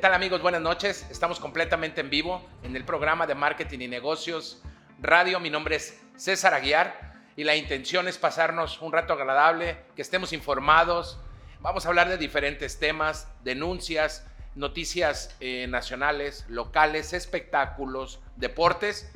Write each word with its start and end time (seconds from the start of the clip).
tal 0.00 0.14
amigos? 0.14 0.40
Buenas 0.40 0.62
noches. 0.62 1.06
Estamos 1.10 1.38
completamente 1.38 2.00
en 2.00 2.08
vivo 2.08 2.42
en 2.62 2.74
el 2.74 2.86
programa 2.86 3.26
de 3.26 3.34
Marketing 3.34 3.80
y 3.80 3.88
Negocios 3.88 4.62
Radio. 4.98 5.40
Mi 5.40 5.50
nombre 5.50 5.76
es 5.76 6.00
César 6.16 6.54
Aguiar 6.54 7.20
y 7.36 7.44
la 7.44 7.54
intención 7.54 8.08
es 8.08 8.16
pasarnos 8.16 8.80
un 8.80 8.92
rato 8.92 9.12
agradable, 9.12 9.76
que 9.94 10.00
estemos 10.00 10.32
informados. 10.32 11.20
Vamos 11.60 11.84
a 11.84 11.90
hablar 11.90 12.08
de 12.08 12.16
diferentes 12.16 12.78
temas, 12.78 13.28
denuncias, 13.44 14.26
noticias 14.54 15.36
eh, 15.38 15.66
nacionales, 15.68 16.46
locales, 16.48 17.12
espectáculos, 17.12 18.20
deportes 18.36 19.12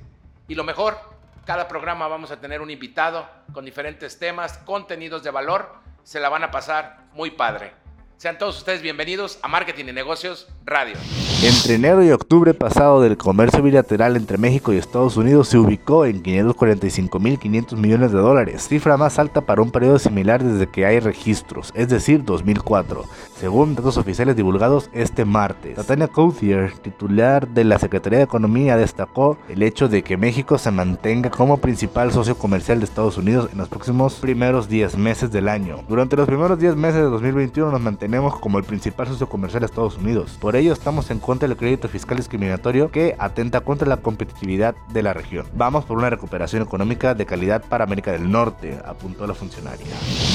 y 0.49 0.55
lo 0.55 0.65
mejor, 0.65 0.99
cada 1.47 1.67
programa 1.67 2.09
vamos 2.09 2.31
a 2.31 2.41
tener 2.41 2.61
un 2.61 2.71
invitado 2.71 3.27
con 3.55 3.65
diferentes 3.65 4.19
temas, 4.19 4.59
contenidos 4.59 5.23
de 5.23 5.31
valor. 5.31 5.77
Se 6.03 6.21
la 6.21 6.29
van 6.29 6.45
a 6.45 6.51
pasar 6.51 7.07
muy 7.15 7.31
padre. 7.31 7.84
Sean 8.17 8.39
todos 8.39 8.57
ustedes 8.59 8.81
bienvenidos 8.81 9.39
a 9.43 9.49
Marketing 9.49 9.87
y 9.89 9.93
Negocios 9.93 10.47
Radio. 10.65 10.95
Entre 11.43 11.75
enero 11.75 12.03
y 12.03 12.11
octubre 12.11 12.55
pasado 12.55 13.03
del 13.03 13.19
comercio 13.19 13.61
bilateral 13.61 14.17
entre 14.17 14.39
México 14.39 14.73
y 14.73 14.79
Estados 14.79 15.17
Unidos 15.17 15.49
se 15.49 15.59
ubicó 15.59 16.07
en 16.07 16.23
545.500 16.23 17.77
millones 17.77 18.13
de 18.13 18.19
dólares, 18.19 18.67
cifra 18.69 18.97
más 18.97 19.19
alta 19.19 19.43
para 19.43 19.61
un 19.61 19.71
periodo 19.71 19.99
similar 19.99 20.43
desde 20.43 20.69
que 20.69 20.87
hay 20.87 21.01
registros, 21.01 21.71
es 21.75 21.89
decir, 21.89 22.25
2004, 22.25 23.05
según 23.39 23.75
datos 23.75 23.99
oficiales 23.99 24.37
divulgados 24.37 24.89
este 24.95 25.25
martes. 25.25 25.75
Tatiana 25.75 26.09
Couthier, 26.09 26.73
titular 26.79 27.49
de 27.49 27.65
la 27.65 27.79
Secretaría 27.79 28.21
de 28.21 28.25
Economía, 28.25 28.77
destacó 28.77 29.37
el 29.51 29.63
hecho 29.63 29.89
de 29.89 30.03
que 30.03 30.17
México 30.17 30.57
se 30.57 30.71
mantenga 30.71 31.31
como 31.31 31.59
principal 31.59 32.13
socio 32.13 32.39
comercial 32.39 32.79
de 32.79 32.87
Estados 32.87 33.19
Unidos 33.19 33.51
en 33.53 33.59
los 33.59 33.69
próximos 33.69 34.15
primeros 34.15 34.69
10 34.69 34.97
meses 34.97 35.31
del 35.31 35.49
año. 35.49 35.85
Durante 35.89 36.17
los 36.17 36.27
primeros 36.27 36.59
10 36.59 36.77
meses 36.77 37.03
de 37.03 37.09
2021 37.09 37.71
nos 37.71 37.81
mantenemos 37.81 38.04
como 38.41 38.59
el 38.59 38.65
principal 38.65 39.09
socio 39.09 39.29
comercial 39.29 39.61
de 39.61 39.67
Estados 39.67 39.99
Unidos. 39.99 40.39
Por 40.41 40.57
ello 40.57 40.73
estamos 40.73 41.11
en 41.11 41.19
contra 41.19 41.35
contra 41.35 41.49
el 41.49 41.57
crédito 41.57 41.89
fiscal 41.89 42.17
discriminatorio 42.17 42.93
que 42.93 43.17
atenta 43.19 43.61
contra 43.61 43.89
la 43.89 43.97
competitividad 43.97 44.77
de 44.93 45.03
la 45.03 45.13
región. 45.13 45.45
Vamos 45.57 45.85
por 45.85 45.99
una 45.99 46.09
recuperación 46.09 46.63
económica 46.63 47.13
de 47.17 47.27
calidad 47.27 47.65
para 47.69 47.83
América 47.83 48.13
del 48.13 48.31
Norte, 48.31 48.79
apuntó 48.87 49.27
la 49.27 49.35
funcionaria. 49.35 49.85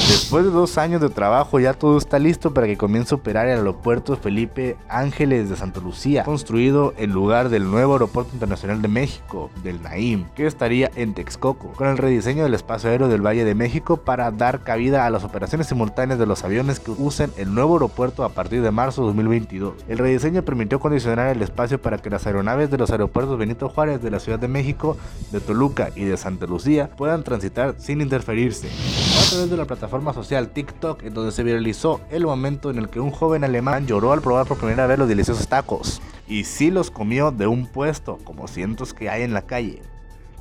Después 0.08 0.44
de 0.44 0.50
dos 0.50 0.76
años 0.76 1.00
de 1.00 1.08
trabajo 1.08 1.58
ya 1.58 1.72
todo 1.72 1.96
está 1.96 2.18
listo 2.18 2.52
para 2.52 2.66
que 2.66 2.76
comience 2.76 3.14
a 3.14 3.16
operar 3.16 3.48
el 3.48 3.60
aeropuerto 3.60 4.14
Felipe 4.14 4.76
Ángeles 4.90 5.48
de 5.48 5.56
Santa 5.56 5.80
Lucía, 5.80 6.24
construido 6.24 6.92
en 6.98 7.12
lugar 7.12 7.48
del 7.48 7.70
nuevo 7.70 7.94
aeropuerto 7.94 8.34
internacional 8.34 8.82
de 8.82 8.88
México, 8.88 9.50
del 9.64 9.80
Naim, 9.80 10.26
que 10.34 10.46
estaría 10.46 10.90
en 10.96 11.14
Texcoco, 11.14 11.72
con 11.72 11.88
el 11.88 11.96
rediseño 11.96 12.42
del 12.42 12.52
espacio 12.52 12.90
aéreo 12.90 13.08
del 13.08 13.24
Valle 13.24 13.46
de 13.46 13.54
México 13.54 13.96
para 13.96 14.30
dar 14.32 14.64
cabida 14.64 15.06
a 15.06 15.10
las 15.10 15.24
operaciones 15.24 15.66
simultáneas 15.66 16.18
de 16.18 16.26
los 16.26 16.44
aviones 16.44 16.78
que 16.78 16.90
usen 16.90 17.32
el 17.38 17.54
nuevo 17.54 17.59
aeropuerto 17.60 18.24
a 18.24 18.30
partir 18.30 18.62
de 18.62 18.70
marzo 18.70 19.02
de 19.02 19.08
2022. 19.08 19.74
El 19.88 19.98
rediseño 19.98 20.42
permitió 20.42 20.80
condicionar 20.80 21.28
el 21.28 21.42
espacio 21.42 21.80
para 21.80 21.98
que 21.98 22.10
las 22.10 22.26
aeronaves 22.26 22.70
de 22.70 22.78
los 22.78 22.90
aeropuertos 22.90 23.38
Benito 23.38 23.68
Juárez 23.68 24.02
de 24.02 24.10
la 24.10 24.20
Ciudad 24.20 24.38
de 24.38 24.48
México, 24.48 24.96
de 25.32 25.40
Toluca 25.40 25.90
y 25.94 26.04
de 26.04 26.16
Santa 26.16 26.46
Lucía 26.46 26.90
puedan 26.96 27.22
transitar 27.22 27.74
sin 27.78 28.00
interferirse. 28.00 28.68
A 28.68 29.30
través 29.30 29.50
de 29.50 29.56
la 29.56 29.64
plataforma 29.64 30.12
social 30.12 30.48
TikTok, 30.48 31.02
en 31.02 31.14
donde 31.14 31.32
se 31.32 31.42
viralizó 31.42 32.00
el 32.10 32.24
momento 32.24 32.70
en 32.70 32.78
el 32.78 32.88
que 32.88 33.00
un 33.00 33.10
joven 33.10 33.44
alemán 33.44 33.86
lloró 33.86 34.12
al 34.12 34.22
probar 34.22 34.46
por 34.46 34.58
primera 34.58 34.86
vez 34.86 34.98
los 34.98 35.08
deliciosos 35.08 35.48
tacos. 35.48 36.00
Y 36.26 36.44
sí 36.44 36.70
los 36.70 36.90
comió 36.90 37.30
de 37.30 37.46
un 37.46 37.66
puesto, 37.66 38.18
como 38.24 38.48
cientos 38.48 38.94
que 38.94 39.10
hay 39.10 39.22
en 39.22 39.34
la 39.34 39.42
calle. 39.42 39.82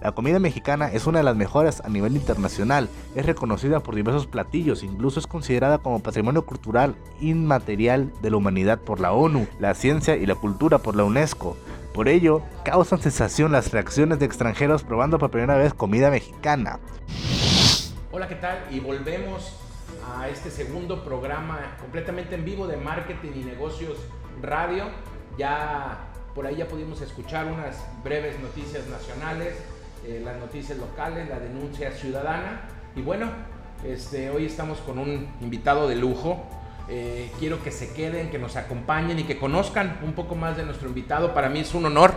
La 0.02 0.14
comida 0.14 0.39
mexicana 0.39 0.89
es 0.94 1.08
una 1.08 1.17
de 1.17 1.25
las 1.25 1.36
mejores 1.36 1.81
a 1.81 1.89
nivel 1.89 2.16
internacional, 2.16 2.88
es 3.16 3.25
reconocida 3.25 3.81
por 3.81 3.95
diversos 3.95 4.28
platillos, 4.28 4.81
incluso 4.81 5.19
es 5.19 5.28
considerada 5.28 5.80
como 5.80 6.00
patrimonio 6.00 6.45
cultural 6.45 6.95
inmaterial 7.19 8.09
de 8.22 8.30
la 8.30 8.38
humanidad 8.38 8.80
por 8.80 9.02
la 9.02 9.11
ONU, 9.11 9.45
la 9.59 9.73
ciencia 9.73 10.16
y 10.16 10.25
la 10.25 10.36
cultura 10.36 10.78
por 10.78 10.95
la 10.95 11.03
UNESCO. 11.03 11.57
Por 11.94 12.07
ello, 12.07 12.41
causan 12.63 13.01
sensación 13.01 13.51
las 13.51 13.73
reacciones 13.73 14.19
de 14.19 14.25
extranjeros 14.25 14.84
probando 14.84 15.19
por 15.19 15.31
primera 15.31 15.57
vez 15.57 15.73
comida 15.73 16.09
mexicana. 16.09 16.79
Hola, 18.13 18.29
¿qué 18.29 18.35
tal? 18.35 18.57
Y 18.72 18.79
volvemos 18.79 19.57
a 20.16 20.29
este 20.29 20.50
segundo 20.50 21.03
programa 21.03 21.75
completamente 21.81 22.35
en 22.35 22.46
vivo 22.46 22.68
de 22.68 22.78
Marketing 22.78 23.31
y 23.35 23.44
Negocios 23.44 23.97
Radio. 24.41 24.85
Ya 25.38 26.09
por 26.34 26.46
ahí 26.47 26.56
ya 26.56 26.69
pudimos 26.69 27.02
escuchar 27.02 27.47
unas 27.47 27.85
breves 28.02 28.40
noticias 28.40 28.88
nacionales 28.88 29.57
eh, 30.09 30.20
las 30.25 30.38
noticias 30.38 30.75
locales, 30.80 31.30
la 31.30 31.40
denuncia 31.40 31.92
ciudadana. 31.92 32.62
Y 32.96 33.02
bueno, 33.02 33.28
este, 33.86 34.31
hoy 34.31 34.46
estamos 34.46 34.80
con 34.80 34.97
un 34.97 35.28
invitado 35.40 35.88
de 35.88 35.96
lujo. 35.96 36.44
Eh, 36.88 37.31
quiero 37.38 37.62
que 37.64 37.70
se 37.70 37.94
queden, 37.94 38.31
que 38.31 38.40
nos 38.40 38.56
acompañen 38.56 39.20
y 39.20 39.24
que 39.25 39.38
conozcan 39.38 40.00
un 40.03 40.14
poco 40.14 40.34
más 40.34 40.58
de 40.58 40.66
nuestro 40.66 40.88
invitado. 40.88 41.36
Para 41.36 41.47
mí 41.50 41.59
es 41.59 41.75
un 41.75 41.86
honor 41.86 42.16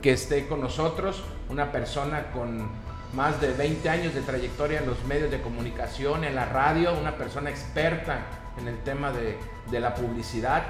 que 0.00 0.12
esté 0.12 0.46
con 0.46 0.62
nosotros, 0.62 1.22
una 1.50 1.70
persona 1.70 2.30
con 2.32 2.66
más 3.12 3.42
de 3.42 3.52
20 3.52 3.90
años 3.90 4.14
de 4.14 4.22
trayectoria 4.22 4.80
en 4.80 4.86
los 4.86 5.04
medios 5.04 5.30
de 5.30 5.42
comunicación, 5.42 6.24
en 6.24 6.34
la 6.34 6.46
radio, 6.46 6.98
una 6.98 7.18
persona 7.18 7.50
experta 7.50 8.20
en 8.58 8.68
el 8.68 8.78
tema 8.84 9.12
de, 9.12 9.36
de 9.70 9.80
la 9.80 9.94
publicidad, 9.94 10.62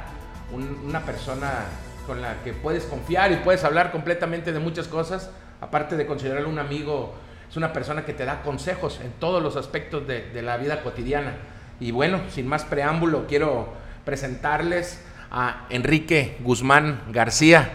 una 0.53 1.05
persona 1.05 1.67
con 2.05 2.21
la 2.21 2.43
que 2.43 2.53
puedes 2.53 2.85
confiar 2.85 3.31
y 3.31 3.37
puedes 3.37 3.63
hablar 3.63 3.93
completamente 3.93 4.53
de 4.53 4.59
muchas 4.59 4.89
cosas 4.89 5.31
aparte 5.65 5.97
de 5.97 6.07
considerarlo 6.07 6.49
un 6.49 6.59
amigo, 6.59 7.15
es 7.49 7.57
una 7.57 7.73
persona 7.73 8.05
que 8.05 8.13
te 8.13 8.25
da 8.25 8.43
consejos 8.43 9.01
en 9.03 9.13
todos 9.19 9.43
los 9.43 9.57
aspectos 9.57 10.07
de, 10.07 10.43
la 10.43 10.57
vida 10.59 10.83
cotidiana. 10.83 11.37
Y 11.81 11.91
bueno, 11.91 12.21
sin 12.29 12.47
más 12.47 12.65
preámbulo, 12.65 13.27
quiero 13.27 13.69
presentarles 14.05 15.01
a 15.31 15.67
Enrique 15.71 16.37
Guzmán 16.41 17.03
García, 17.11 17.71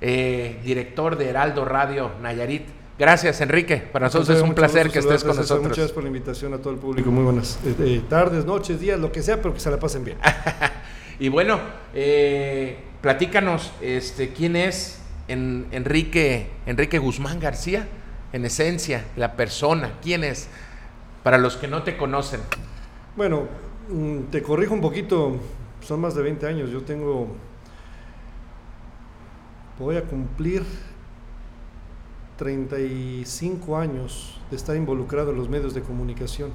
eh, 0.00 0.60
director 0.62 1.16
de 1.16 1.30
Heraldo 1.30 1.64
Radio 1.64 2.12
Nayarit. 2.20 2.66
Gracias, 2.98 3.40
Enrique. 3.40 3.78
Para 3.78 4.06
nosotros 4.06 4.36
es 4.36 4.42
un 4.42 4.54
placer 4.54 4.90
que 4.90 4.98
estés 4.98 5.24
con 5.24 5.34
nosotros. 5.34 5.62
Muchas 5.62 5.78
gracias 5.78 5.92
por 5.92 6.02
la 6.04 6.08
invitación 6.08 6.52
a 6.52 6.58
todo 6.58 6.74
el 6.74 6.78
público. 6.78 7.10
Muy 7.10 7.24
buenas 7.24 7.58
eh, 7.64 7.74
eh, 7.80 8.02
tardes, 8.08 8.44
noches, 8.44 8.78
días, 8.78 9.00
lo 9.00 9.10
que 9.10 9.22
sea, 9.22 9.40
pero 9.40 9.54
que 9.54 9.60
se 9.60 9.70
la 9.70 9.78
pasen 9.78 10.04
bien. 10.04 10.18
y 11.18 11.28
bueno, 11.30 11.58
platícanos, 13.00 13.72
este, 13.80 14.32
¿quién 14.32 14.54
es 14.54 15.01
en 15.32 15.66
Enrique, 15.70 16.50
Enrique 16.66 16.98
Guzmán 16.98 17.40
García, 17.40 17.88
en 18.32 18.44
esencia, 18.44 19.04
la 19.16 19.34
persona, 19.34 19.98
quién 20.02 20.24
es, 20.24 20.48
para 21.22 21.38
los 21.38 21.56
que 21.56 21.68
no 21.68 21.82
te 21.82 21.96
conocen. 21.96 22.40
Bueno, 23.16 23.48
mm, 23.88 24.30
te 24.30 24.42
corrijo 24.42 24.74
un 24.74 24.80
poquito, 24.80 25.38
son 25.80 26.00
más 26.00 26.14
de 26.14 26.22
20 26.22 26.46
años, 26.46 26.70
yo 26.70 26.82
tengo, 26.82 27.28
voy 29.78 29.96
a 29.96 30.02
cumplir 30.02 30.62
35 32.36 33.76
años 33.76 34.40
de 34.50 34.56
estar 34.56 34.76
involucrado 34.76 35.30
en 35.30 35.36
los 35.36 35.48
medios 35.48 35.74
de 35.74 35.82
comunicación. 35.82 36.50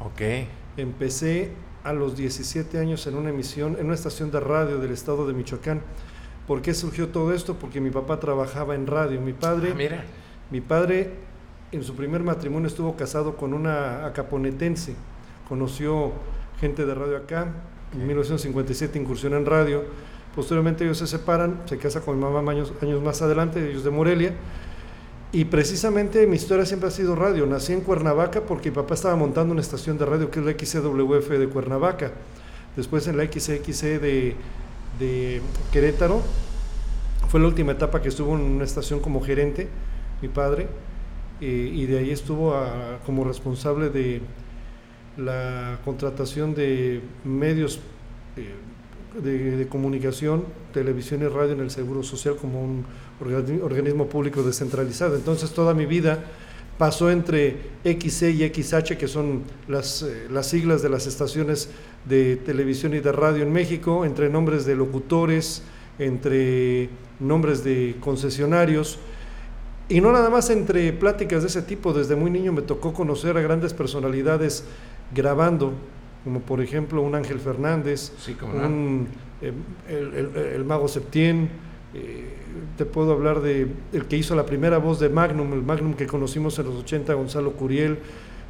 Ok. 0.00 0.48
Empecé 0.76 1.52
a 1.84 1.92
los 1.92 2.16
17 2.16 2.78
años 2.78 3.06
en 3.06 3.16
una 3.16 3.30
emisión, 3.30 3.76
en 3.78 3.86
una 3.86 3.94
estación 3.94 4.30
de 4.30 4.40
radio 4.40 4.78
del 4.78 4.90
estado 4.90 5.26
de 5.26 5.32
Michoacán 5.32 5.82
¿Por 6.50 6.62
qué 6.62 6.74
surgió 6.74 7.10
todo 7.10 7.32
esto? 7.32 7.54
Porque 7.54 7.80
mi 7.80 7.90
papá 7.90 8.18
trabajaba 8.18 8.74
en 8.74 8.88
radio. 8.88 9.20
Mi 9.20 9.32
padre, 9.32 9.70
ah, 9.70 9.76
mira. 9.76 10.04
mi 10.50 10.60
padre 10.60 11.12
en 11.70 11.84
su 11.84 11.94
primer 11.94 12.24
matrimonio 12.24 12.66
estuvo 12.66 12.96
casado 12.96 13.36
con 13.36 13.54
una 13.54 14.04
acaponetense. 14.04 14.96
Conoció 15.48 16.10
gente 16.58 16.86
de 16.86 16.92
radio 16.92 17.18
acá. 17.18 17.52
En 17.92 18.04
1957 18.04 18.98
incursiona 18.98 19.36
en 19.36 19.46
radio. 19.46 19.84
Posteriormente 20.34 20.82
ellos 20.82 20.98
se 20.98 21.06
separan, 21.06 21.62
se 21.66 21.78
casa 21.78 22.00
con 22.00 22.18
mi 22.18 22.24
mamá 22.24 22.50
años, 22.50 22.72
años 22.82 23.00
más 23.00 23.22
adelante, 23.22 23.70
ellos 23.70 23.84
de 23.84 23.90
Morelia. 23.90 24.32
Y 25.30 25.44
precisamente 25.44 26.26
mi 26.26 26.34
historia 26.34 26.66
siempre 26.66 26.88
ha 26.88 26.90
sido 26.90 27.14
radio. 27.14 27.46
Nací 27.46 27.74
en 27.74 27.82
Cuernavaca 27.82 28.40
porque 28.40 28.70
mi 28.70 28.74
papá 28.74 28.94
estaba 28.94 29.14
montando 29.14 29.52
una 29.52 29.60
estación 29.60 29.98
de 29.98 30.04
radio 30.04 30.32
que 30.32 30.40
es 30.40 30.44
la 30.44 30.50
XCWF 30.50 31.28
de 31.28 31.46
Cuernavaca. 31.46 32.10
Después 32.74 33.06
en 33.06 33.18
la 33.18 33.24
XXC 33.26 34.00
de, 34.00 34.34
de 34.98 35.40
Querétaro. 35.72 36.22
Fue 37.28 37.40
la 37.40 37.46
última 37.46 37.72
etapa 37.72 38.02
que 38.02 38.08
estuvo 38.08 38.34
en 38.34 38.40
una 38.40 38.64
estación 38.64 39.00
como 39.00 39.22
gerente, 39.22 39.68
mi 40.20 40.28
padre, 40.28 40.68
eh, 41.40 41.70
y 41.72 41.86
de 41.86 41.98
ahí 41.98 42.10
estuvo 42.10 42.54
como 43.06 43.24
responsable 43.24 43.88
de 43.90 44.20
la 45.16 45.78
contratación 45.84 46.54
de 46.54 47.02
medios 47.24 47.80
eh, 48.36 48.54
de, 49.22 49.66
comunicación, 49.68 50.44
televisión 50.72 51.22
y 51.22 51.26
radio 51.26 51.52
en 51.52 51.60
el 51.60 51.70
Seguro 51.70 52.02
Social 52.02 52.36
como 52.36 52.62
un 52.62 52.84
organismo 53.62 54.06
público 54.06 54.42
descentralizado. 54.42 55.16
Entonces 55.16 55.50
toda 55.52 55.74
mi 55.74 55.84
vida 55.84 56.24
pasó 56.80 57.10
entre 57.10 57.58
XC 57.84 58.30
y 58.30 58.48
XH, 58.48 58.96
que 58.96 59.06
son 59.06 59.42
las, 59.68 60.00
eh, 60.00 60.28
las 60.30 60.46
siglas 60.46 60.80
de 60.80 60.88
las 60.88 61.06
estaciones 61.06 61.68
de 62.06 62.36
televisión 62.36 62.94
y 62.94 63.00
de 63.00 63.12
radio 63.12 63.42
en 63.42 63.52
México, 63.52 64.06
entre 64.06 64.30
nombres 64.30 64.64
de 64.64 64.76
locutores, 64.76 65.62
entre 65.98 66.88
nombres 67.20 67.62
de 67.64 67.96
concesionarios, 68.00 68.98
y 69.90 70.00
no 70.00 70.10
nada 70.10 70.30
más 70.30 70.48
entre 70.48 70.90
pláticas 70.94 71.42
de 71.42 71.48
ese 71.48 71.60
tipo, 71.60 71.92
desde 71.92 72.16
muy 72.16 72.30
niño 72.30 72.50
me 72.50 72.62
tocó 72.62 72.94
conocer 72.94 73.36
a 73.36 73.42
grandes 73.42 73.74
personalidades 73.74 74.64
grabando, 75.14 75.74
como 76.24 76.40
por 76.40 76.62
ejemplo 76.62 77.02
un 77.02 77.14
Ángel 77.14 77.40
Fernández, 77.40 78.10
un 78.42 79.06
eh, 79.42 79.52
el, 80.54 80.64
Mago 80.64 80.88
Septién, 80.88 81.50
eh, 81.92 82.39
te 82.76 82.84
puedo 82.84 83.12
hablar 83.12 83.40
de 83.40 83.68
el 83.92 84.04
que 84.06 84.16
hizo 84.16 84.34
la 84.34 84.46
primera 84.46 84.78
voz 84.78 85.00
de 85.00 85.08
Magnum, 85.08 85.52
el 85.52 85.62
Magnum 85.62 85.94
que 85.94 86.06
conocimos 86.06 86.58
en 86.58 86.66
los 86.66 86.76
80, 86.76 87.14
Gonzalo 87.14 87.52
Curiel, 87.52 87.98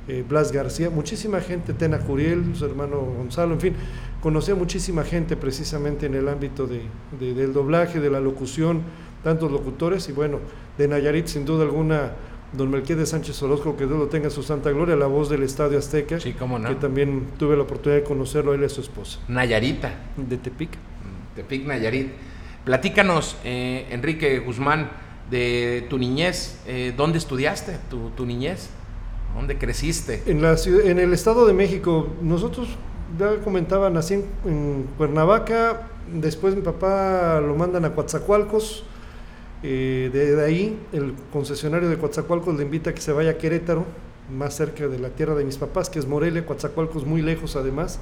eh, 0.08 0.24
Blas 0.28 0.52
García, 0.52 0.90
muchísima 0.90 1.40
gente, 1.40 1.72
Tena 1.72 1.98
Curiel, 1.98 2.54
su 2.54 2.64
hermano 2.64 3.00
Gonzalo, 3.00 3.54
en 3.54 3.60
fin, 3.60 3.74
conocía 4.20 4.54
muchísima 4.54 5.04
gente 5.04 5.36
precisamente 5.36 6.06
en 6.06 6.14
el 6.14 6.28
ámbito 6.28 6.66
de, 6.66 6.82
del 7.18 7.52
doblaje, 7.52 8.00
de 8.00 8.10
la 8.10 8.20
locución, 8.20 8.82
tantos 9.22 9.50
locutores 9.52 10.08
y 10.08 10.12
bueno, 10.12 10.38
de 10.78 10.88
Nayarit 10.88 11.26
sin 11.26 11.44
duda 11.44 11.64
alguna 11.64 12.12
don 12.52 12.70
Melquiades 12.70 13.10
Sánchez 13.10 13.42
Orozco, 13.42 13.76
que 13.76 13.86
Dios 13.86 13.98
lo 13.98 14.08
tenga 14.08 14.26
en 14.26 14.30
su 14.30 14.42
santa 14.42 14.70
gloria, 14.70 14.96
la 14.96 15.06
voz 15.06 15.28
del 15.28 15.42
Estadio 15.42 15.78
Azteca, 15.78 16.18
sí, 16.18 16.32
cómo 16.32 16.58
no. 16.58 16.68
que 16.68 16.74
también 16.74 17.28
tuve 17.38 17.56
la 17.56 17.62
oportunidad 17.62 18.00
de 18.00 18.04
conocerlo, 18.04 18.54
él 18.54 18.64
y 18.64 18.68
su 18.68 18.80
esposa. 18.80 19.20
Nayarita. 19.28 19.92
De 20.16 20.36
Tepic. 20.36 20.70
Tepic, 21.36 21.66
Nayarit. 21.66 22.08
Platícanos, 22.64 23.38
eh, 23.42 23.86
Enrique 23.90 24.38
Guzmán, 24.38 24.90
de 25.30 25.86
tu 25.88 25.96
niñez. 25.96 26.58
Eh, 26.66 26.92
¿Dónde 26.94 27.16
estudiaste 27.16 27.78
tu, 27.88 28.26
niñez? 28.26 28.68
¿Dónde 29.34 29.56
creciste? 29.56 30.22
En, 30.26 30.42
la 30.42 30.58
ciudad, 30.58 30.86
en 30.86 30.98
el 30.98 31.14
Estado 31.14 31.46
de 31.46 31.54
México. 31.54 32.08
Nosotros, 32.20 32.68
ya 33.18 33.36
comentaba, 33.42 33.88
nací 33.88 34.22
en, 34.44 34.86
Cuernavaca. 34.98 35.88
Después 36.12 36.54
mi 36.54 36.60
papá 36.60 37.40
lo 37.40 37.56
mandan 37.56 37.86
a 37.86 37.94
Coatzacoalcos. 37.94 38.84
Eh, 39.62 40.10
de, 40.12 40.44
ahí, 40.44 40.78
el 40.92 41.14
concesionario 41.32 41.88
de 41.88 41.96
Coatzacoalcos 41.96 42.56
le 42.56 42.64
invita 42.64 42.90
a 42.90 42.94
que 42.94 43.00
se 43.00 43.12
vaya 43.12 43.30
a 43.30 43.38
Querétaro, 43.38 43.86
más 44.30 44.54
cerca 44.54 44.86
de 44.86 44.98
la 44.98 45.08
tierra 45.08 45.34
de 45.34 45.44
mis 45.44 45.56
papás, 45.56 45.88
que 45.88 45.98
es 45.98 46.06
Morelia, 46.06 46.44
Coatzacoalcos 46.44 47.06
muy 47.06 47.22
lejos 47.22 47.56
además. 47.56 48.00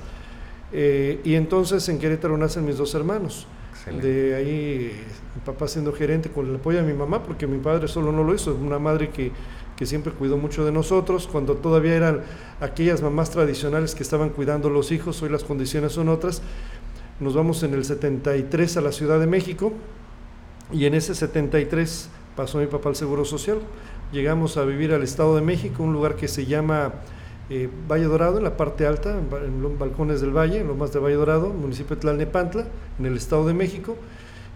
y 0.73 1.35
entonces 1.35 1.89
en 1.89 2.01
Querétaro 2.01 2.37
nacen 2.37 2.65
mis 2.65 2.77
dos 2.77 2.93
hermanos. 2.97 3.47
De 3.91 4.35
ahí 4.35 4.93
mi 5.35 5.41
papá 5.45 5.69
siendo 5.69 5.93
gerente 5.93 6.31
con 6.31 6.49
el 6.49 6.57
apoyo 6.57 6.79
de 6.79 6.85
mi 6.85 6.97
mamá, 6.97 7.23
porque 7.23 7.47
mi 7.47 7.59
padre 7.59 7.89
solo 7.89 8.13
no 8.13 8.25
lo 8.25 8.35
hizo, 8.35 8.55
una 8.55 8.79
madre 8.79 9.11
que, 9.11 9.33
que 9.77 9.87
siempre 9.87 10.13
cuidó 10.13 10.37
mucho 10.37 10.65
de 10.65 10.73
nosotros, 10.73 11.29
cuando 11.29 11.57
todavía 11.57 11.95
eran 11.95 12.23
aquellas 12.61 13.03
mamás 13.03 13.31
tradicionales 13.31 13.95
que 13.95 14.03
estaban 14.03 14.31
cuidando 14.31 14.71
los 14.71 14.91
hijos, 14.93 15.23
hoy 15.23 15.29
las 15.29 15.45
condiciones 15.45 15.93
son 15.93 16.09
otras. 16.09 16.43
Nos 17.21 17.35
vamos 17.35 17.63
en 17.63 17.75
el 17.75 17.85
73 17.85 18.77
a 18.77 18.81
la 18.81 18.93
Ciudad 18.93 19.19
de 19.19 19.27
México 19.27 19.73
y 20.73 20.85
en 20.87 20.95
ese 20.95 21.15
73 21.15 22.09
pasó 22.37 22.59
mi 22.59 22.67
papá 22.67 22.91
al 22.91 22.97
Seguro 22.97 23.25
Social. 23.25 23.59
Llegamos 24.13 24.57
a 24.57 24.65
vivir 24.65 24.93
al 24.93 25.03
Estado 25.03 25.35
de 25.35 25.43
México, 25.43 25.83
un 25.83 25.93
lugar 25.93 26.15
que 26.15 26.29
se 26.29 26.47
llama 26.47 26.93
eh, 27.51 27.69
Valle 27.91 28.05
Dorado, 28.05 28.39
en 28.39 28.45
la 28.45 28.57
parte 28.57 28.87
alta, 28.87 29.17
en 29.19 29.63
los 29.63 29.79
balcones 29.79 30.21
del 30.21 30.37
Valle, 30.37 30.61
en 30.61 30.69
lo 30.69 30.75
más 30.75 30.93
de 30.93 30.99
Valle 30.99 31.17
Dorado, 31.17 31.49
municipio 31.49 31.97
de 31.97 32.03
Tlalnepantla, 32.03 32.67
en 32.99 33.07
el 33.07 33.17
Estado 33.17 33.47
de 33.47 33.55
México. 33.55 33.97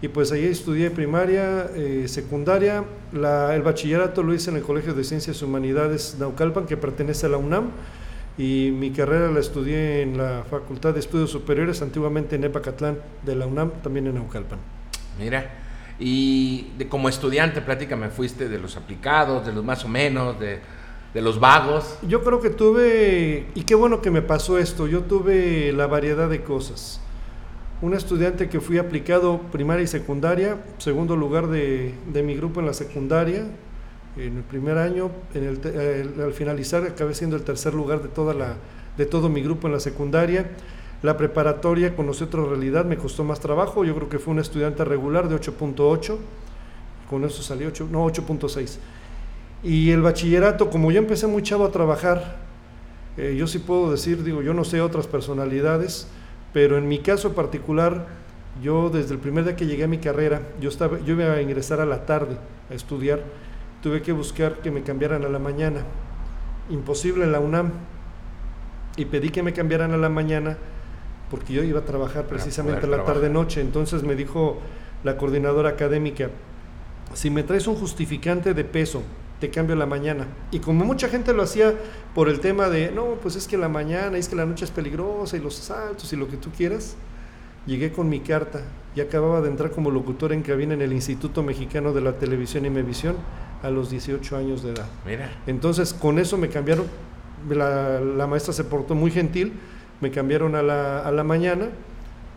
Y 0.01 0.09
pues 0.09 0.31
ahí 0.33 0.45
estudié 0.45 0.91
primaria, 0.91 1.69
eh, 1.75 2.05
secundaria, 2.07 2.83
el 3.13 3.61
bachillerato 3.61 4.21
lo 4.21 4.33
hice 4.33 4.49
en 4.49 4.57
el 4.57 4.61
Colegio 4.61 4.93
de 4.93 5.03
Ciencias 5.05 5.41
y 5.41 5.45
Humanidades 5.45 6.17
Naucalpan, 6.19 6.65
que 6.65 6.75
pertenece 6.75 7.25
a 7.25 7.29
la 7.29 7.37
UNAM, 7.37 7.71
y 8.37 8.71
mi 8.77 8.91
carrera 8.91 9.31
la 9.31 9.39
estudié 9.39 10.01
en 10.01 10.17
la 10.17 10.43
Facultad 10.49 10.93
de 10.93 10.99
Estudios 10.99 11.29
Superiores, 11.29 11.81
antiguamente 11.81 12.35
en 12.35 12.43
Epacatlán 12.43 12.97
de 13.25 13.35
la 13.35 13.45
UNAM, 13.45 13.71
también 13.81 14.07
en 14.07 14.15
Naucalpan. 14.15 14.59
Mira, 15.17 15.51
y 15.99 16.71
de, 16.77 16.89
como 16.89 17.07
estudiante, 17.07 17.61
me 17.95 18.09
fuiste 18.09 18.49
de 18.49 18.59
los 18.59 18.75
aplicados, 18.75 19.45
de 19.45 19.53
los 19.53 19.63
más 19.63 19.85
o 19.85 19.87
menos, 19.87 20.39
de 20.39 20.59
de 21.13 21.21
los 21.21 21.39
vagos. 21.39 21.97
Yo 22.07 22.23
creo 22.23 22.41
que 22.41 22.49
tuve, 22.49 23.47
y 23.53 23.63
qué 23.63 23.75
bueno 23.75 24.01
que 24.01 24.11
me 24.11 24.21
pasó 24.21 24.57
esto, 24.57 24.87
yo 24.87 25.01
tuve 25.01 25.71
la 25.73 25.87
variedad 25.87 26.29
de 26.29 26.43
cosas. 26.43 26.99
Un 27.81 27.93
estudiante 27.93 28.49
que 28.49 28.61
fui 28.61 28.77
aplicado 28.77 29.39
primaria 29.51 29.83
y 29.83 29.87
secundaria, 29.87 30.57
segundo 30.77 31.15
lugar 31.15 31.47
de, 31.47 31.93
mi 32.23 32.35
grupo 32.35 32.59
en 32.59 32.65
la 32.65 32.73
secundaria, 32.73 33.45
en 34.17 34.37
el 34.37 34.43
primer 34.43 34.77
año, 34.77 35.11
al 35.35 36.33
finalizar 36.33 36.83
acabé 36.83 37.13
siendo 37.13 37.35
el 37.35 37.43
tercer 37.43 37.73
lugar 37.73 38.01
de, 38.01 38.09
toda 38.09 38.33
la, 38.33 38.55
de 38.97 39.05
todo 39.05 39.29
mi 39.29 39.41
grupo 39.41 39.67
en 39.67 39.73
la 39.73 39.79
secundaria. 39.79 40.49
La 41.01 41.17
preparatoria 41.17 41.95
conocí 41.95 42.23
otra 42.23 42.45
realidad, 42.45 42.85
me 42.85 42.97
costó 42.97 43.25
más 43.25 43.41
trabajo, 43.41 43.83
yo 43.83 43.93
creo 43.93 44.07
que 44.07 44.19
fue 44.19 44.33
un 44.33 44.39
estudiante 44.39 44.85
regular 44.85 45.27
de 45.27 45.35
8.8, 45.35 46.17
con 47.09 47.25
eso 47.25 47.43
salí 47.43 47.65
8, 47.65 47.89
no 47.91 48.05
8.6. 48.05 48.77
Y 49.63 49.91
el 49.91 50.01
bachillerato, 50.01 50.69
como 50.69 50.91
yo 50.91 50.99
empecé 50.99 51.25
muy 51.25 51.41
chavo 51.41 51.63
a 51.63 51.71
trabajar, 51.71 52.35
eh, 53.15 53.35
yo 53.37 53.47
sí 53.47 53.59
puedo 53.59 53.91
decir, 53.91 54.23
digo, 54.23 54.41
yo 54.41 54.53
no 54.53 54.65
sé 54.65 54.81
otras 54.81 55.07
personalidades, 55.07 56.07
pero 56.51 56.77
en 56.77 56.87
mi 56.87 56.99
caso 56.99 57.33
particular, 57.33 58.05
yo 58.61 58.89
desde 58.89 59.13
el 59.13 59.19
primer 59.19 59.45
día 59.45 59.55
que 59.55 59.65
llegué 59.65 59.85
a 59.85 59.87
mi 59.87 59.99
carrera, 59.99 60.41
yo, 60.59 60.69
estaba, 60.69 60.99
yo 60.99 61.13
iba 61.13 61.31
a 61.31 61.41
ingresar 61.41 61.79
a 61.79 61.85
la 61.85 62.05
tarde 62.05 62.37
a 62.69 62.73
estudiar, 62.73 63.21
tuve 63.81 64.01
que 64.01 64.11
buscar 64.11 64.59
que 64.59 64.69
me 64.69 64.83
cambiaran 64.83 65.23
a 65.23 65.29
la 65.29 65.39
mañana. 65.39 65.81
Imposible 66.69 67.23
en 67.23 67.31
la 67.31 67.39
UNAM. 67.39 67.71
Y 68.95 69.05
pedí 69.05 69.29
que 69.29 69.43
me 69.43 69.53
cambiaran 69.53 69.91
a 69.93 69.97
la 69.97 70.09
mañana 70.09 70.57
porque 71.31 71.53
yo 71.53 71.63
iba 71.63 71.79
a 71.79 71.85
trabajar 71.85 72.25
precisamente 72.25 72.85
a 72.85 72.89
la 72.89 73.05
tarde-noche. 73.05 73.59
Entonces 73.61 74.03
me 74.03 74.15
dijo 74.15 74.59
la 75.03 75.17
coordinadora 75.17 75.69
académica, 75.69 76.29
si 77.13 77.29
me 77.29 77.43
traes 77.43 77.67
un 77.67 77.75
justificante 77.75 78.53
de 78.53 78.63
peso 78.63 79.01
te 79.43 79.49
cambio 79.49 79.75
la 79.75 79.85
mañana. 79.85 80.25
Y 80.51 80.59
como 80.59 80.85
mucha 80.85 81.09
gente 81.09 81.33
lo 81.33 81.43
hacía 81.43 81.73
por 82.15 82.29
el 82.29 82.39
tema 82.39 82.69
de, 82.69 82.91
no, 82.91 83.15
pues 83.21 83.35
es 83.35 83.45
que 83.45 83.57
la 83.57 83.67
mañana, 83.67 84.17
es 84.17 84.29
que 84.29 84.37
la 84.37 84.45
noche 84.45 84.63
es 84.63 84.71
peligrosa 84.71 85.35
y 85.35 85.41
los 85.41 85.59
asaltos 85.59 86.13
y 86.13 86.15
lo 86.15 86.29
que 86.29 86.37
tú 86.37 86.49
quieras, 86.55 86.95
llegué 87.65 87.91
con 87.91 88.07
mi 88.07 88.21
carta 88.21 88.61
y 88.95 89.01
acababa 89.01 89.41
de 89.41 89.49
entrar 89.49 89.71
como 89.71 89.91
locutor 89.91 90.31
en 90.31 90.43
cabina 90.43 90.75
en 90.75 90.81
el 90.81 90.93
Instituto 90.93 91.43
Mexicano 91.43 91.91
de 91.91 91.99
la 91.99 92.13
Televisión 92.13 92.65
y 92.65 92.69
Mevisión 92.69 93.17
a 93.61 93.69
los 93.69 93.89
18 93.89 94.37
años 94.37 94.63
de 94.63 94.71
edad. 94.71 94.87
Mira. 95.05 95.29
Entonces, 95.45 95.93
con 95.93 96.19
eso 96.19 96.37
me 96.37 96.47
cambiaron, 96.47 96.85
la, 97.49 97.99
la 97.99 98.27
maestra 98.27 98.53
se 98.53 98.63
portó 98.63 98.95
muy 98.95 99.11
gentil, 99.11 99.51
me 99.99 100.09
cambiaron 100.09 100.55
a 100.55 100.63
la, 100.63 100.99
a 100.99 101.11
la 101.11 101.25
mañana 101.25 101.67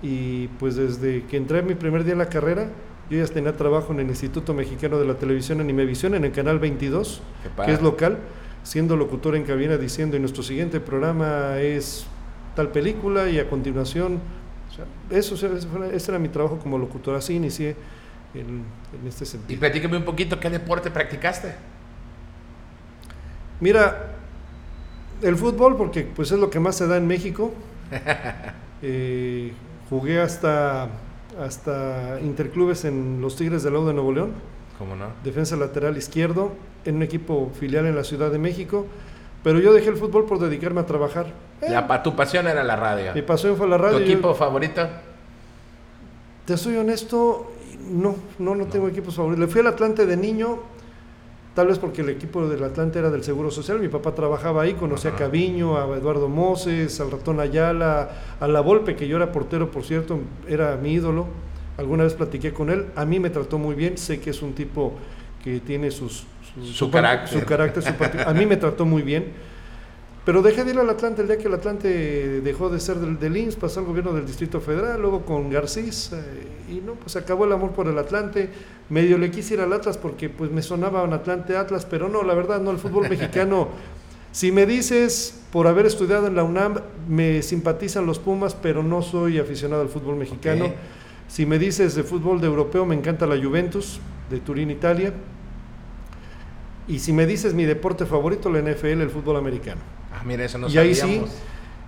y 0.02 0.48
pues 0.58 0.74
desde 0.74 1.22
que 1.26 1.36
entré 1.36 1.62
mi 1.62 1.76
primer 1.76 2.02
día 2.02 2.14
en 2.14 2.18
la 2.18 2.28
carrera, 2.28 2.66
yo 3.10 3.18
ya 3.18 3.26
tenía 3.32 3.56
trabajo 3.56 3.92
en 3.92 4.00
el 4.00 4.08
Instituto 4.08 4.52
Mexicano 4.52 4.98
de 4.98 5.06
la 5.06 5.14
Televisión 5.14 5.60
Animevisión, 5.60 6.14
en 6.14 6.24
el 6.24 6.32
canal 6.32 6.58
22, 6.58 7.22
que 7.64 7.72
es 7.72 7.80
local, 7.80 8.18
siendo 8.62 8.96
locutor 8.96 9.36
en 9.36 9.44
cabina 9.44 9.76
diciendo, 9.76 10.16
y 10.16 10.20
nuestro 10.20 10.42
siguiente 10.42 10.80
programa 10.80 11.58
es 11.58 12.06
tal 12.56 12.70
película, 12.70 13.28
y 13.28 13.38
a 13.38 13.48
continuación, 13.48 14.20
eso, 15.10 15.34
ese 15.34 16.10
era 16.10 16.18
mi 16.18 16.28
trabajo 16.28 16.58
como 16.58 16.78
locutor, 16.78 17.14
así 17.14 17.34
inicié 17.34 17.76
en, 18.34 18.64
este 19.06 19.24
sentido. 19.24 19.54
Y 19.54 19.56
platícame 19.56 19.96
un 19.96 20.04
poquito, 20.04 20.40
¿qué 20.40 20.50
deporte 20.50 20.90
practicaste? 20.90 21.54
Mira, 23.60 24.16
el 25.22 25.36
fútbol, 25.36 25.76
porque 25.76 26.02
pues 26.02 26.32
es 26.32 26.38
lo 26.38 26.50
que 26.50 26.60
más 26.60 26.76
se 26.76 26.86
da 26.86 26.96
en 26.96 27.06
México. 27.06 27.52
Eh, 28.82 29.54
jugué 29.88 30.20
hasta 30.20 30.90
hasta 31.40 32.18
interclubes 32.20 32.84
en 32.84 33.20
los 33.20 33.36
Tigres 33.36 33.62
del 33.62 33.74
Lago 33.74 33.86
de 33.86 33.94
Nuevo 33.94 34.12
León. 34.12 34.32
¿Cómo 34.78 34.94
no? 34.94 35.06
Defensa 35.24 35.56
lateral 35.56 35.96
izquierdo, 35.96 36.52
en 36.84 36.96
un 36.96 37.02
equipo 37.02 37.50
filial 37.58 37.86
en 37.86 37.96
la 37.96 38.04
Ciudad 38.04 38.30
de 38.30 38.38
México. 38.38 38.86
Pero 39.42 39.60
yo 39.60 39.72
dejé 39.72 39.90
el 39.90 39.96
fútbol 39.96 40.26
por 40.26 40.38
dedicarme 40.38 40.80
a 40.80 40.86
trabajar. 40.86 41.26
Eh, 41.62 41.74
tu 42.02 42.16
pasión 42.16 42.46
era 42.48 42.64
la 42.64 42.76
radio. 42.76 43.14
Mi 43.14 43.22
pasión 43.22 43.56
fue 43.56 43.68
la 43.68 43.78
radio. 43.78 43.98
¿Tu 43.98 44.04
equipo 44.04 44.34
favorito? 44.34 44.86
Te 46.44 46.56
soy 46.56 46.76
honesto, 46.76 47.52
no, 47.90 48.16
no, 48.38 48.54
no, 48.54 48.66
tengo 48.66 48.88
equipos 48.88 49.14
favoritos. 49.14 49.46
Le 49.46 49.52
fui 49.52 49.60
al 49.60 49.68
Atlante 49.68 50.04
de 50.06 50.16
niño, 50.16 50.60
tal 51.56 51.68
vez 51.68 51.78
porque 51.78 52.02
el 52.02 52.10
equipo 52.10 52.46
del 52.46 52.62
Atlante 52.62 52.98
era 52.98 53.10
del 53.10 53.24
Seguro 53.24 53.50
Social, 53.50 53.80
mi 53.80 53.88
papá 53.88 54.14
trabajaba 54.14 54.62
ahí, 54.62 54.74
conocía 54.74 55.12
a 55.12 55.16
Caviño, 55.16 55.78
a 55.78 55.96
Eduardo 55.96 56.28
Moses, 56.28 57.00
al 57.00 57.10
ratón 57.10 57.40
Ayala, 57.40 58.10
a 58.38 58.46
La 58.46 58.60
Volpe, 58.60 58.94
que 58.94 59.08
yo 59.08 59.16
era 59.16 59.32
portero, 59.32 59.70
por 59.70 59.82
cierto, 59.82 60.20
era 60.46 60.76
mi 60.76 60.92
ídolo. 60.92 61.26
Alguna 61.78 62.04
vez 62.04 62.12
platiqué 62.12 62.52
con 62.52 62.68
él, 62.68 62.86
a 62.94 63.06
mí 63.06 63.18
me 63.20 63.30
trató 63.30 63.58
muy 63.58 63.74
bien, 63.74 63.96
sé 63.96 64.20
que 64.20 64.30
es 64.30 64.42
un 64.42 64.52
tipo 64.52 64.92
que 65.42 65.60
tiene 65.60 65.90
sus, 65.90 66.24
su, 66.62 66.90
carácter, 66.90 67.40
su 67.40 67.46
carácter 67.46 67.84
a 68.26 68.34
mí 68.34 68.44
me 68.44 68.58
trató 68.58 68.84
muy 68.84 69.00
bien 69.00 69.32
pero 70.26 70.42
dejé 70.42 70.64
de 70.64 70.72
ir 70.72 70.78
al 70.80 70.90
Atlante 70.90 71.22
el 71.22 71.28
día 71.28 71.38
que 71.38 71.46
el 71.46 71.54
Atlante 71.54 72.40
dejó 72.40 72.68
de 72.68 72.80
ser 72.80 72.96
del, 72.96 73.16
del 73.16 73.36
INS, 73.36 73.54
pasó 73.54 73.78
al 73.78 73.86
gobierno 73.86 74.12
del 74.12 74.26
Distrito 74.26 74.60
Federal, 74.60 75.00
luego 75.00 75.24
con 75.24 75.48
Garcís, 75.50 76.10
eh, 76.12 76.72
y 76.72 76.80
no, 76.84 76.94
pues 76.94 77.14
acabó 77.14 77.44
el 77.44 77.52
amor 77.52 77.70
por 77.70 77.86
el 77.86 77.96
Atlante. 77.96 78.50
Medio 78.88 79.18
le 79.18 79.30
quise 79.30 79.54
ir 79.54 79.60
al 79.60 79.72
Atlas 79.72 79.96
porque 79.96 80.28
pues 80.28 80.50
me 80.50 80.62
sonaba 80.62 81.04
un 81.04 81.12
Atlante 81.12 81.56
Atlas, 81.56 81.86
pero 81.88 82.08
no, 82.08 82.24
la 82.24 82.34
verdad 82.34 82.60
no, 82.60 82.72
el 82.72 82.78
fútbol 82.78 83.08
mexicano. 83.08 83.68
Si 84.32 84.50
me 84.50 84.66
dices, 84.66 85.42
por 85.52 85.68
haber 85.68 85.86
estudiado 85.86 86.26
en 86.26 86.34
la 86.34 86.42
UNAM, 86.42 86.80
me 87.08 87.40
simpatizan 87.42 88.04
los 88.04 88.18
Pumas, 88.18 88.56
pero 88.56 88.82
no 88.82 89.02
soy 89.02 89.38
aficionado 89.38 89.82
al 89.82 89.88
fútbol 89.88 90.16
mexicano. 90.16 90.72
Si 91.28 91.46
me 91.46 91.56
dices 91.56 91.94
de 91.94 92.02
fútbol 92.02 92.40
de 92.40 92.48
europeo, 92.48 92.84
me 92.84 92.96
encanta 92.96 93.28
la 93.28 93.40
Juventus, 93.40 94.00
de 94.28 94.40
Turín, 94.40 94.72
Italia. 94.72 95.14
Y 96.88 96.98
si 96.98 97.12
me 97.12 97.26
dices 97.26 97.54
mi 97.54 97.64
deporte 97.64 98.06
favorito, 98.06 98.50
la 98.50 98.60
NFL, 98.60 99.02
el 99.02 99.10
fútbol 99.10 99.36
americano. 99.36 99.95
Mira, 100.26 100.44
eso 100.44 100.58
no 100.58 100.68
y 100.68 100.76
ahí 100.76 100.94
sí, 100.94 101.22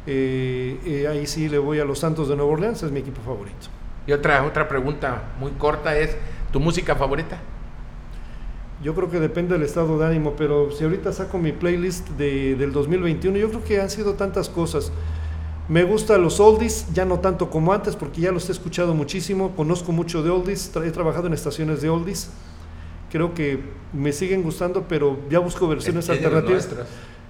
eh, 0.07 0.79
eh, 0.87 1.09
ahí 1.09 1.27
sí 1.27 1.49
le 1.49 1.59
voy 1.59 1.81
a 1.81 1.85
los 1.85 1.99
Santos 1.99 2.29
de 2.29 2.37
Nueva 2.37 2.53
Orleans, 2.53 2.83
es 2.83 2.93
mi 2.93 3.01
equipo 3.01 3.21
favorito. 3.21 3.69
Y 4.07 4.13
otra, 4.13 4.45
otra 4.45 4.69
pregunta 4.69 5.35
muy 5.39 5.51
corta 5.53 5.99
es, 5.99 6.17
¿tu 6.53 6.61
música 6.61 6.95
favorita? 6.95 7.39
Yo 8.83 8.95
creo 8.95 9.11
que 9.11 9.19
depende 9.19 9.55
del 9.55 9.65
estado 9.65 9.99
de 9.99 10.07
ánimo, 10.07 10.35
pero 10.37 10.71
si 10.71 10.85
ahorita 10.85 11.13
saco 11.13 11.37
mi 11.37 11.53
playlist 11.53 12.09
de, 12.11 12.55
del 12.55 12.73
2021, 12.73 13.37
yo 13.37 13.49
creo 13.49 13.65
que 13.65 13.81
han 13.81 13.91
sido 13.91 14.15
tantas 14.15 14.49
cosas. 14.49 14.93
Me 15.69 15.83
gustan 15.83 16.23
los 16.23 16.41
oldies, 16.41 16.87
ya 16.95 17.05
no 17.05 17.19
tanto 17.19 17.51
como 17.51 17.73
antes, 17.73 17.97
porque 17.97 18.21
ya 18.21 18.33
los 18.33 18.49
he 18.49 18.53
escuchado 18.53 18.95
muchísimo, 18.95 19.55
conozco 19.57 19.93
mucho 19.93 20.23
de 20.23 20.31
oldies, 20.31 20.73
he 20.75 20.91
trabajado 20.93 21.27
en 21.27 21.35
estaciones 21.35 21.83
de 21.83 21.91
oldies, 21.91 22.31
creo 23.11 23.35
que 23.35 23.61
me 23.93 24.13
siguen 24.13 24.43
gustando, 24.43 24.87
pero 24.89 25.19
ya 25.29 25.41
busco 25.41 25.69
versiones 25.69 26.09
alternativas. 26.09 26.69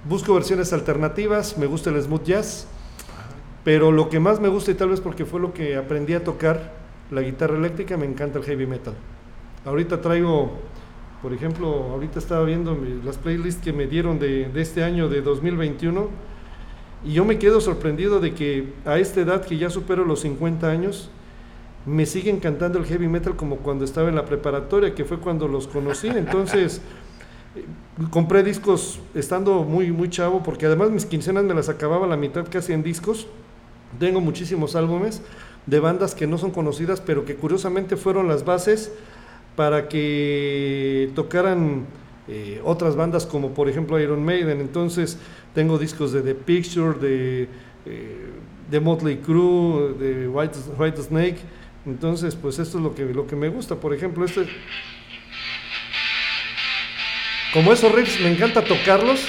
Busco 0.05 0.35
versiones 0.35 0.73
alternativas, 0.73 1.59
me 1.59 1.67
gusta 1.67 1.91
el 1.91 2.01
smooth 2.03 2.25
jazz, 2.25 2.67
pero 3.65 3.91
lo 3.93 4.09
que 4.09 4.21
más 4.21 4.41
me 4.41 4.49
gusta 4.49 4.71
y 4.71 4.75
tal 4.75 4.91
vez 4.91 5.01
porque 5.01 5.25
fue 5.25 5.41
lo 5.41 5.53
que 5.53 5.77
aprendí 5.77 6.15
a 6.15 6.25
tocar, 6.25 6.75
la 7.11 7.23
guitarra 7.23 7.57
eléctrica, 7.57 7.97
me 7.97 8.07
encanta 8.07 8.39
el 8.39 8.45
heavy 8.45 8.67
metal. 8.67 8.95
Ahorita 9.65 10.01
traigo 10.01 10.53
por 11.23 11.33
ejemplo, 11.33 11.69
ahorita 11.91 12.21
estaba 12.21 12.45
viendo 12.45 12.79
las 13.05 13.19
playlists 13.19 13.63
que 13.63 13.73
me 13.73 13.89
dieron 13.89 14.21
de, 14.21 14.51
este 14.55 14.85
año, 14.85 15.09
de 15.09 15.21
2021, 15.21 16.09
y 17.05 17.13
yo 17.13 17.25
me 17.25 17.39
quedo 17.39 17.61
sorprendido 17.61 18.21
de 18.21 18.35
que 18.35 18.73
a 18.85 18.99
esta 18.99 19.21
edad 19.21 19.45
que 19.45 19.57
ya 19.57 19.69
supero 19.69 20.05
los 20.05 20.21
50 20.21 20.71
años, 20.71 21.11
me 21.87 22.07
siguen 22.07 22.39
cantando 22.39 22.79
el 22.79 22.85
heavy 22.85 23.09
metal 23.09 23.35
como 23.35 23.57
cuando 23.57 23.85
estaba 23.85 24.09
en 24.09 24.15
la 24.15 24.27
preparatoria, 24.27 24.95
que 24.95 25.05
fue 25.05 25.19
cuando 25.19 25.49
los 25.49 25.67
conocí. 25.67 26.07
Entonces, 26.15 26.83
compré 28.11 28.43
discos 28.43 29.01
estando 29.15 29.65
muy, 29.65 29.91
muy 29.91 30.09
chavo, 30.09 30.43
porque 30.43 30.67
además 30.67 30.91
mis 30.91 31.07
quincenas 31.07 31.45
me 31.45 31.55
las 31.55 31.69
acababa 31.69 32.07
la 32.07 32.17
mitad 32.17 32.47
casi 32.51 32.73
en 32.73 32.83
discos. 32.83 33.27
Tengo 33.99 34.21
muchísimos 34.21 34.77
álbumes 34.77 35.23
de 35.67 35.81
bandas 35.81 36.15
que 36.15 36.27
no 36.27 36.39
son 36.39 36.51
conocidas, 36.51 37.01
pero 37.01 37.25
que 37.25 37.37
curiosamente 37.37 37.97
fueron 37.97 38.29
las 38.29 38.45
bases 38.45 38.93
para 39.57 39.89
que 39.89 41.11
tocaran 41.15 41.87
eh, 42.29 42.61
otras 42.65 42.95
bandas 42.95 43.27
como 43.27 43.55
por 43.55 43.69
ejemplo 43.69 43.99
Iron 43.99 44.25
Maiden. 44.25 44.61
Entonces 44.61 45.19
tengo 45.55 45.79
discos 45.79 46.13
de 46.13 46.23
The 46.23 46.35
Picture, 46.35 46.99
de, 46.99 47.49
eh, 47.87 48.27
de 48.71 48.81
Motley 48.81 49.17
Crue, 49.19 49.95
de 49.99 50.29
White, 50.29 50.59
White, 50.79 51.03
Snake. 51.03 51.39
Entonces 51.87 52.37
pues 52.37 52.59
esto 52.59 52.79
es 52.79 52.85
lo 52.85 52.95
que, 52.95 53.05
lo 53.07 53.27
que 53.27 53.35
me 53.35 53.49
gusta. 53.49 53.75
Por 53.75 53.93
ejemplo, 53.93 54.25
este... 54.25 54.47
Como 57.53 57.73
esos 57.73 57.91
riffs 57.93 58.21
me 58.21 58.29
encanta 58.29 58.63
tocarlos. 58.63 59.27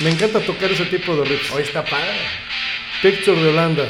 Me 0.00 0.10
encanta 0.10 0.40
tocar 0.40 0.70
ese 0.72 0.86
tipo 0.86 1.14
de 1.16 1.24
riffs. 1.24 1.52
Hoy 1.52 1.62
está 1.62 1.84
padre. 1.84 2.18
Picture 3.02 3.40
de 3.40 3.48
Holanda. 3.50 3.84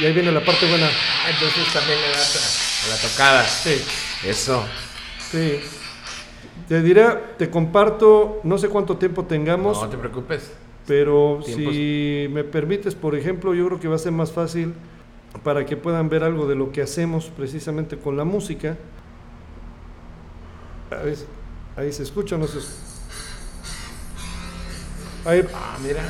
Y 0.00 0.04
ahí 0.04 0.12
viene 0.12 0.30
la 0.30 0.44
parte 0.44 0.68
buena. 0.68 0.86
Ah, 0.86 1.30
entonces 1.30 1.72
también 1.72 1.98
le 2.00 2.08
das 2.08 2.86
la 2.90 3.08
tocada. 3.08 3.44
Sí. 3.44 3.82
Eso. 4.24 4.66
Sí. 5.30 5.60
Te 6.68 6.82
diré, 6.82 7.06
te 7.38 7.48
comparto, 7.48 8.40
no 8.42 8.58
sé 8.58 8.68
cuánto 8.68 8.96
tiempo 8.96 9.24
tengamos. 9.24 9.80
No 9.80 9.88
te 9.88 9.96
preocupes. 9.96 10.52
Pero 10.86 11.40
si 11.44 12.28
me 12.30 12.44
permites, 12.44 12.94
por 12.94 13.16
ejemplo, 13.16 13.54
yo 13.54 13.66
creo 13.66 13.80
que 13.80 13.88
va 13.88 13.96
a 13.96 13.98
ser 13.98 14.12
más 14.12 14.32
fácil 14.32 14.74
para 15.42 15.64
que 15.66 15.76
puedan 15.76 16.08
ver 16.08 16.22
algo 16.22 16.46
de 16.46 16.54
lo 16.54 16.72
que 16.72 16.82
hacemos 16.82 17.30
precisamente 17.36 17.96
con 17.96 18.16
la 18.16 18.24
música. 18.24 18.76
Ahí, 21.76 21.92
se 21.92 22.04
escucha, 22.04 22.38
no 22.38 22.46
se 22.46 22.58
Ahí. 25.26 25.46
Ah, 25.54 25.76
mira. 25.82 26.02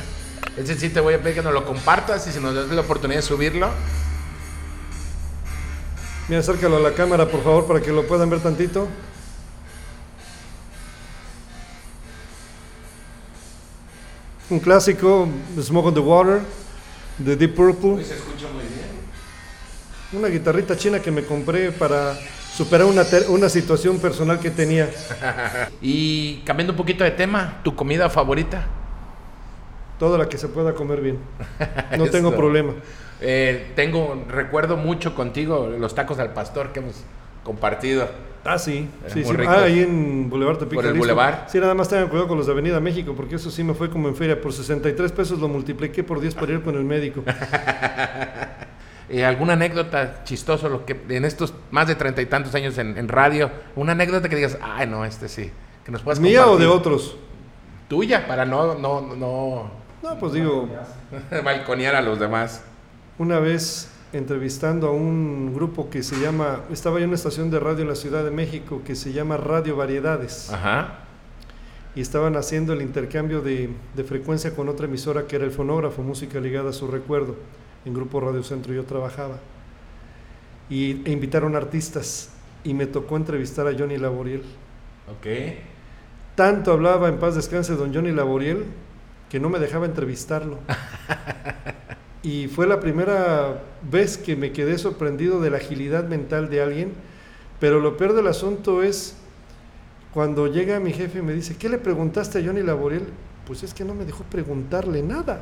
Ese 0.55 0.79
sí 0.79 0.89
te 0.89 1.01
voy 1.01 1.13
a 1.13 1.21
pedir 1.21 1.35
que 1.35 1.41
nos 1.41 1.53
lo 1.53 1.65
compartas 1.65 2.25
y 2.27 2.31
si 2.31 2.39
nos 2.39 2.55
das 2.55 2.69
la 2.69 2.81
oportunidad 2.81 3.19
de 3.19 3.27
subirlo. 3.27 3.69
Mira, 6.29 6.39
acércalo 6.39 6.77
a 6.77 6.79
la 6.79 6.93
cámara, 6.93 7.27
por 7.27 7.43
favor, 7.43 7.67
para 7.67 7.81
que 7.81 7.91
lo 7.91 8.07
puedan 8.07 8.29
ver 8.29 8.39
tantito. 8.39 8.87
Un 14.49 14.59
clásico, 14.59 15.27
Smoke 15.59 15.87
on 15.87 15.93
the 15.93 15.99
Water, 15.99 16.41
de 17.17 17.35
Deep 17.35 17.55
Purple. 17.55 18.05
se 18.05 18.15
escucha 18.15 18.47
muy 18.53 18.63
bien. 18.63 18.87
Una 20.13 20.29
guitarrita 20.29 20.77
china 20.77 21.01
que 21.01 21.11
me 21.11 21.25
compré 21.25 21.71
para 21.73 22.17
superar 22.57 22.87
una, 22.87 23.03
una 23.29 23.49
situación 23.49 23.99
personal 23.99 24.39
que 24.39 24.49
tenía. 24.49 24.89
y 25.81 26.37
cambiando 26.37 26.73
un 26.73 26.77
poquito 26.77 27.03
de 27.03 27.11
tema, 27.11 27.59
¿tu 27.63 27.75
comida 27.75 28.09
favorita? 28.09 28.65
Toda 29.99 30.17
la 30.17 30.27
que 30.27 30.39
se 30.39 30.47
pueda 30.47 30.73
comer 30.73 31.01
bien. 31.01 31.19
No 31.97 32.07
tengo 32.07 32.35
problema. 32.35 32.73
Eh, 33.21 33.73
tengo, 33.75 34.25
recuerdo 34.27 34.75
mucho 34.75 35.13
contigo 35.15 35.67
los 35.79 35.93
tacos 35.93 36.17
al 36.17 36.33
pastor 36.33 36.71
que 36.71 36.79
hemos 36.79 36.95
compartido. 37.43 38.07
Ah, 38.43 38.57
sí. 38.57 38.89
sí, 39.07 39.23
sí. 39.23 39.33
Ah, 39.47 39.63
ahí 39.63 39.81
en 39.81 40.29
Boulevard 40.29 40.57
Tepic. 40.57 40.75
Por 40.75 40.85
el 40.85 40.93
Boulevard. 40.93 41.49
Sí, 41.49 41.59
nada 41.59 41.75
más 41.75 41.89
tengan 41.89 42.07
cuidado 42.07 42.27
con 42.27 42.37
los 42.37 42.47
de 42.47 42.53
Avenida 42.53 42.79
México, 42.79 43.13
porque 43.15 43.35
eso 43.35 43.51
sí 43.51 43.63
me 43.63 43.73
fue 43.75 43.89
como 43.89 44.07
en 44.07 44.15
feria. 44.15 44.39
Por 44.39 44.51
63 44.51 45.11
pesos 45.11 45.39
lo 45.39 45.47
multipliqué 45.47 46.03
por 46.03 46.19
10 46.19 46.33
para 46.35 46.53
ir 46.53 46.61
con 46.61 46.75
el 46.75 46.85
médico. 46.85 47.23
Eh, 49.09 49.25
¿Alguna 49.25 49.53
anécdota 49.53 50.23
chistosa 50.23 50.67
lo 50.67 50.85
que 50.85 50.99
en 51.09 51.23
estos 51.23 51.53
más 51.71 51.87
de 51.87 51.95
treinta 51.95 52.21
y 52.21 52.25
tantos 52.25 52.53
años 52.55 52.77
en, 52.77 53.07
radio? 53.07 53.49
Una 53.75 53.93
anécdota 53.93 54.27
que 54.29 54.35
digas, 54.35 54.57
ay, 54.61 54.87
no, 54.87 55.05
este 55.05 55.29
sí. 55.29 55.51
Que 55.85 55.91
nos 55.91 56.01
puedas 56.01 56.19
¿Mía 56.19 56.47
o 56.47 56.57
de 56.57 56.67
otros? 56.67 57.17
Tuya, 57.87 58.27
para 58.27 58.45
no, 58.45 58.75
no, 58.75 59.01
no. 59.01 59.71
No, 60.03 60.19
pues 60.19 60.33
digo. 60.33 60.69
balconear 61.43 61.95
a 61.95 62.01
los 62.01 62.19
demás 62.19 62.63
una 63.17 63.39
vez 63.39 63.89
entrevistando 64.13 64.87
a 64.87 64.91
un 64.91 65.53
grupo 65.53 65.89
que 65.89 66.03
se 66.03 66.19
llama, 66.19 66.61
estaba 66.71 66.97
yo 66.97 67.03
en 67.03 67.09
una 67.09 67.15
estación 67.15 67.49
de 67.49 67.59
radio 67.59 67.81
en 67.81 67.89
la 67.89 67.95
Ciudad 67.95 68.23
de 68.23 68.31
México 68.31 68.81
que 68.85 68.95
se 68.95 69.11
llama 69.11 69.37
Radio 69.37 69.75
Variedades. 69.75 70.51
Ajá. 70.51 70.99
Y 71.95 72.01
estaban 72.01 72.35
haciendo 72.35 72.73
el 72.73 72.81
intercambio 72.81 73.41
de, 73.41 73.71
frecuencia 74.07 74.55
con 74.55 74.69
otra 74.69 74.85
emisora 74.85 75.25
que 75.25 75.35
era 75.35 75.45
el 75.45 75.51
fonógrafo, 75.51 76.03
música 76.03 76.39
ligada 76.39 76.69
a 76.69 76.73
su 76.73 76.87
recuerdo. 76.87 77.35
En 77.87 77.93
Grupo 77.93 78.19
Radio 78.19 78.43
Centro 78.43 78.73
yo 78.73 78.83
trabajaba. 78.83 79.37
Y, 80.69 81.07
e 81.07 81.11
invitaron 81.13 81.55
artistas 81.55 82.29
y 82.65 82.73
me 82.73 82.85
tocó 82.85 83.15
entrevistar 83.15 83.65
a 83.65 83.71
Johnny 83.77 83.97
Laboriel. 83.97 84.41
Ok. 85.09 85.27
Tanto 86.35 86.73
hablaba 86.73 87.07
en 87.07 87.17
paz 87.17 87.35
descanse 87.35 87.77
don 87.77 87.93
Johnny 87.93 88.11
Laboriel 88.11 88.65
que 89.29 89.39
no 89.39 89.47
me 89.47 89.59
dejaba 89.59 89.85
entrevistarlo. 89.85 90.59
y 92.23 92.49
fue 92.49 92.67
la 92.67 92.81
primera 92.81 93.63
vez 93.89 94.17
que 94.17 94.35
me 94.35 94.51
quedé 94.51 94.77
sorprendido 94.77 95.39
de 95.39 95.49
la 95.49 95.57
agilidad 95.57 96.09
mental 96.09 96.49
de 96.49 96.61
alguien, 96.61 96.91
pero 97.61 97.79
lo 97.79 97.95
peor 97.95 98.11
del 98.13 98.27
asunto 98.27 98.83
es 98.83 99.15
cuando 100.13 100.47
llega 100.47 100.81
mi 100.81 100.91
jefe 100.91 101.19
y 101.19 101.21
me 101.21 101.31
dice, 101.31 101.55
¿qué 101.55 101.69
le 101.69 101.77
preguntaste 101.77 102.39
a 102.39 102.43
Johnny 102.45 102.63
Laboriel? 102.63 103.05
Pues 103.47 103.63
es 103.63 103.73
que 103.73 103.83
no 103.83 103.95
me 103.95 104.05
dejó 104.05 104.23
preguntarle 104.25 105.01
nada. 105.01 105.41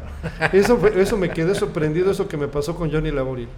Eso, 0.54 0.80
eso 0.88 1.18
me 1.18 1.32
quedé 1.32 1.56
sorprendido, 1.56 2.12
eso 2.12 2.28
que 2.28 2.38
me 2.38 2.48
pasó 2.48 2.76
con 2.76 2.92
Johnny 2.92 3.12
Laboriel. 3.12 3.50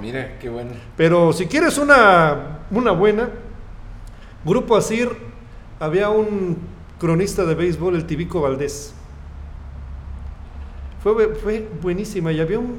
Mira, 0.00 0.38
qué 0.38 0.48
bueno. 0.48 0.70
Pero 0.96 1.32
si 1.32 1.46
quieres 1.46 1.76
una, 1.76 2.60
una 2.70 2.92
buena, 2.92 3.28
Grupo 4.44 4.76
Asir, 4.76 5.10
había 5.80 6.08
un 6.08 6.56
cronista 6.98 7.44
de 7.44 7.54
béisbol, 7.54 7.96
el 7.96 8.06
Tibico 8.06 8.40
Valdés 8.40 8.94
fue, 11.04 11.68
buenísima 11.82 12.32
y 12.32 12.40
había 12.40 12.58
un, 12.58 12.78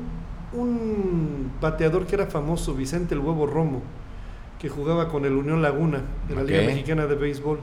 un 0.53 1.51
bateador 1.61 2.07
que 2.07 2.15
era 2.15 2.25
famoso, 2.25 2.73
Vicente 2.73 3.13
el 3.13 3.19
Huevo 3.19 3.45
Romo, 3.45 3.83
que 4.57 4.67
jugaba 4.67 5.09
con 5.09 5.25
el 5.25 5.33
Unión 5.33 5.61
Laguna 5.61 6.01
de 6.27 6.35
la 6.35 6.43
Liga 6.43 6.63
Mexicana 6.63 7.05
de 7.05 7.13
Béisbol. 7.13 7.59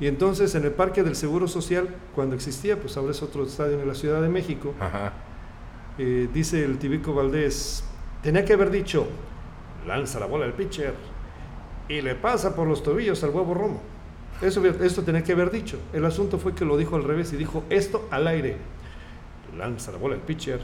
Y 0.00 0.06
entonces 0.06 0.54
en 0.54 0.64
el 0.64 0.72
Parque 0.72 1.02
del 1.02 1.16
Seguro 1.16 1.48
Social, 1.48 1.88
cuando 2.14 2.34
existía, 2.36 2.80
pues 2.80 2.96
ahora 2.96 3.10
es 3.10 3.22
otro 3.22 3.44
estadio 3.44 3.80
en 3.80 3.88
la 3.88 3.94
Ciudad 3.94 4.22
de 4.22 4.28
México, 4.28 4.74
eh, 5.98 6.28
dice 6.32 6.64
el 6.64 6.78
Tibico 6.78 7.14
Valdés, 7.14 7.84
tenía 8.22 8.44
que 8.44 8.52
haber 8.52 8.70
dicho, 8.70 9.08
lanza 9.86 10.20
la 10.20 10.26
bola 10.26 10.44
al 10.44 10.52
pitcher 10.52 10.94
y 11.88 12.00
le 12.00 12.14
pasa 12.14 12.54
por 12.54 12.68
los 12.68 12.82
tobillos 12.82 13.24
al 13.24 13.30
huevo 13.30 13.54
romo. 13.54 13.80
Eso, 14.40 14.64
esto 14.64 15.02
tenía 15.02 15.24
que 15.24 15.32
haber 15.32 15.50
dicho. 15.50 15.78
El 15.92 16.04
asunto 16.04 16.38
fue 16.38 16.54
que 16.54 16.64
lo 16.64 16.76
dijo 16.76 16.94
al 16.94 17.02
revés 17.02 17.32
y 17.32 17.36
dijo 17.36 17.64
esto 17.70 18.06
al 18.12 18.28
aire 18.28 18.56
lanza 19.56 19.92
la 19.92 19.98
bola 19.98 20.14
el 20.14 20.20
pitcher 20.20 20.60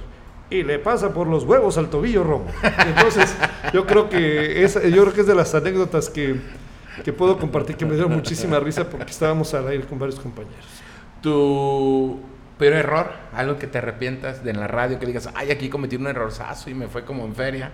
y 0.51 0.63
le 0.63 0.79
pasa 0.79 1.13
por 1.13 1.27
los 1.27 1.45
huevos 1.45 1.79
al 1.79 1.89
tobillo 1.89 2.23
Romo. 2.23 2.47
Entonces, 2.87 3.35
yo 3.73 3.87
creo 3.87 4.09
que 4.09 4.63
es, 4.63 4.75
yo 4.75 5.03
creo 5.03 5.13
que 5.13 5.23
es 5.23 5.27
de 5.27 5.35
las 5.35 5.55
anécdotas 5.55 6.11
que, 6.11 6.41
que 7.03 7.13
puedo 7.13 7.39
compartir 7.39 7.77
que 7.77 7.87
me 7.87 7.95
dio 7.95 8.09
muchísima 8.09 8.61
risa 8.61 8.89
porque 8.89 9.11
estábamos 9.11 9.53
al 9.55 9.67
aire 9.69 9.85
con 9.85 9.99
varios 9.99 10.21
compañeros. 10.21 10.65
Tu 11.23 12.21
peor 12.59 12.75
error, 12.75 13.13
algo 13.33 13.59
que 13.59 13.67
te 13.67 13.79
arrepientas 13.79 14.45
de 14.45 14.51
en 14.51 14.61
la 14.61 14.69
radio, 14.69 14.99
que 14.99 15.07
digas, 15.07 15.29
ay, 15.35 15.51
aquí 15.51 15.69
cometí 15.69 15.97
un 15.97 16.07
errorzazo 16.07 16.71
y 16.71 16.75
me 16.75 16.89
fue 16.89 17.05
como 17.05 17.25
en 17.25 17.35
feria. 17.35 17.73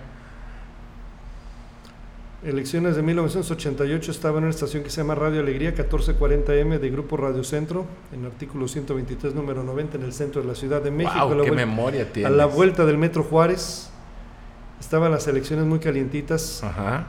Elecciones 2.43 2.95
de 2.95 3.03
1988 3.03 4.09
estaba 4.09 4.39
en 4.39 4.45
una 4.45 4.49
estación 4.49 4.81
que 4.81 4.89
se 4.89 5.01
llama 5.01 5.13
Radio 5.13 5.41
Alegría 5.41 5.75
1440M 5.75 6.79
de 6.79 6.89
Grupo 6.89 7.15
Radio 7.15 7.43
Centro, 7.43 7.85
en 8.11 8.25
artículo 8.25 8.67
123, 8.67 9.35
número 9.35 9.63
90, 9.63 9.97
en 9.97 10.03
el 10.03 10.13
centro 10.13 10.41
de 10.41 10.47
la 10.47 10.55
Ciudad 10.55 10.81
de 10.81 10.89
México. 10.89 11.27
Wow, 11.27 11.43
qué 11.43 11.51
memoria 11.51 12.11
tiene. 12.11 12.27
A 12.27 12.31
la 12.31 12.47
vuelta 12.47 12.83
del 12.83 12.97
Metro 12.97 13.21
Juárez. 13.21 13.91
estaban 14.79 15.11
las 15.11 15.27
elecciones 15.27 15.65
muy 15.65 15.77
calientitas 15.77 16.63
Ajá. 16.63 17.05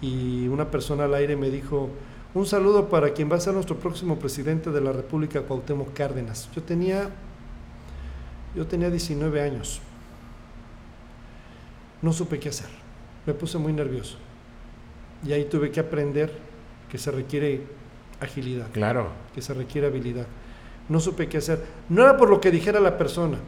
Y 0.00 0.48
una 0.48 0.70
persona 0.70 1.04
al 1.04 1.14
aire 1.14 1.36
me 1.36 1.50
dijo, 1.50 1.90
un 2.34 2.46
saludo 2.46 2.88
para 2.88 3.12
quien 3.14 3.30
va 3.30 3.36
a 3.36 3.40
ser 3.40 3.54
nuestro 3.54 3.76
próximo 3.76 4.18
presidente 4.18 4.70
de 4.70 4.80
la 4.80 4.92
República, 4.92 5.42
Cuauhtémoc 5.42 5.92
Cárdenas. 5.94 6.50
Yo 6.54 6.62
tenía, 6.62 7.08
yo 8.54 8.66
tenía 8.66 8.90
19 8.90 9.40
años. 9.40 9.80
No 12.02 12.12
supe 12.12 12.38
qué 12.38 12.50
hacer. 12.50 12.68
Me 13.26 13.32
puse 13.34 13.58
muy 13.58 13.72
nervioso. 13.72 14.18
Y 15.26 15.32
ahí 15.32 15.46
tuve 15.46 15.70
que 15.70 15.80
aprender 15.80 16.30
que 16.90 16.98
se 16.98 17.10
requiere 17.10 17.62
agilidad, 18.20 18.68
Claro. 18.72 19.08
que 19.34 19.42
se 19.42 19.54
requiere 19.54 19.86
habilidad. 19.86 20.26
No 20.88 21.00
supe 21.00 21.28
qué 21.28 21.38
hacer. 21.38 21.64
No 21.88 22.02
era 22.02 22.16
por 22.16 22.30
lo 22.30 22.40
que 22.40 22.50
dijera 22.50 22.80
la 22.80 22.96
persona, 22.98 23.38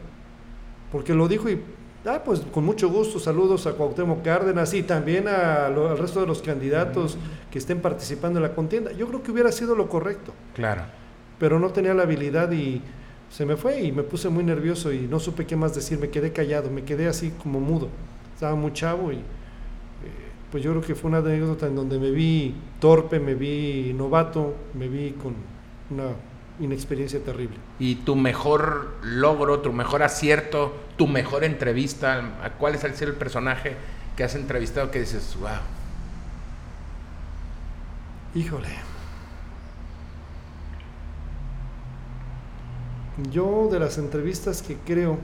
porque 0.91 1.13
lo 1.13 1.27
dijo 1.27 1.49
y, 1.49 1.61
ah, 2.05 2.21
pues 2.23 2.41
con 2.51 2.65
mucho 2.65 2.89
gusto, 2.89 3.19
saludos 3.19 3.67
a 3.67 3.73
Cuauhtémoc 3.73 4.23
Cárdenas 4.23 4.73
y 4.73 4.83
también 4.83 5.27
a 5.27 5.69
lo- 5.69 5.89
al 5.89 5.97
resto 5.97 6.21
de 6.21 6.27
los 6.27 6.41
candidatos 6.41 7.17
que 7.51 7.59
estén 7.59 7.79
participando 7.81 8.39
en 8.39 8.43
la 8.43 8.55
contienda. 8.55 8.91
Yo 8.93 9.07
creo 9.07 9.21
que 9.23 9.31
hubiera 9.31 9.51
sido 9.51 9.75
lo 9.75 9.89
correcto, 9.89 10.33
Claro. 10.55 10.83
pero 11.39 11.59
no 11.59 11.69
tenía 11.69 11.93
la 11.93 12.03
habilidad 12.03 12.51
y 12.51 12.81
se 13.29 13.45
me 13.45 13.55
fue 13.57 13.81
y 13.81 13.91
me 13.91 14.03
puse 14.03 14.29
muy 14.29 14.43
nervioso 14.43 14.91
y 14.91 15.01
no 15.01 15.19
supe 15.19 15.45
qué 15.45 15.55
más 15.55 15.75
decir, 15.75 15.99
me 15.99 16.09
quedé 16.09 16.31
callado, 16.31 16.69
me 16.71 16.83
quedé 16.83 17.07
así 17.07 17.31
como 17.41 17.59
mudo. 17.59 17.89
Estaba 18.33 18.55
muy 18.55 18.73
chavo 18.73 19.11
y 19.11 19.17
eh, 19.17 19.19
pues 20.51 20.63
yo 20.63 20.71
creo 20.71 20.81
que 20.81 20.95
fue 20.95 21.09
una 21.09 21.19
anécdota 21.19 21.67
en 21.67 21.75
donde 21.75 21.99
me 21.99 22.09
vi 22.11 22.55
torpe, 22.79 23.19
me 23.19 23.35
vi 23.35 23.93
novato, 23.95 24.55
me 24.73 24.87
vi 24.87 25.11
con 25.11 25.35
una 25.91 26.05
inexperiencia 26.59 27.23
terrible. 27.23 27.57
Y 27.79 27.95
tu 27.95 28.15
mejor 28.15 28.95
logro, 29.01 29.59
tu 29.59 29.71
mejor 29.73 30.03
acierto, 30.03 30.75
tu 30.97 31.07
mejor 31.07 31.43
entrevista, 31.43 32.37
¿a 32.43 32.51
cuál 32.51 32.75
es 32.75 32.83
el 32.83 32.95
ser 32.95 33.09
el 33.09 33.15
personaje 33.15 33.75
que 34.15 34.23
has 34.23 34.35
entrevistado 34.35 34.91
que 34.91 34.99
dices, 34.99 35.37
wow? 35.39 35.49
Híjole. 38.35 38.69
Yo 43.31 43.67
de 43.71 43.79
las 43.79 43.97
entrevistas 43.97 44.61
que 44.61 44.77
creo 44.85 45.17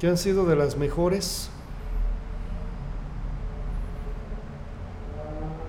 que 0.00 0.08
han 0.08 0.18
sido 0.18 0.44
de 0.46 0.56
las 0.56 0.76
mejores, 0.76 1.50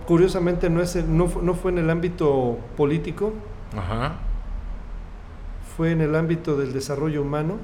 curiosamente 0.09 0.71
no, 0.71 0.81
es 0.81 0.95
el- 0.95 1.15
no, 1.15 1.29
no 1.43 1.53
fue 1.53 1.69
en 1.71 1.77
el 1.77 1.89
ámbito 1.91 2.57
político, 2.75 3.31
Ajá. 3.77 4.13
fue 5.77 5.91
en 5.91 6.01
el 6.01 6.15
ámbito 6.15 6.57
del 6.57 6.73
desarrollo 6.73 7.21
humano. 7.21 7.57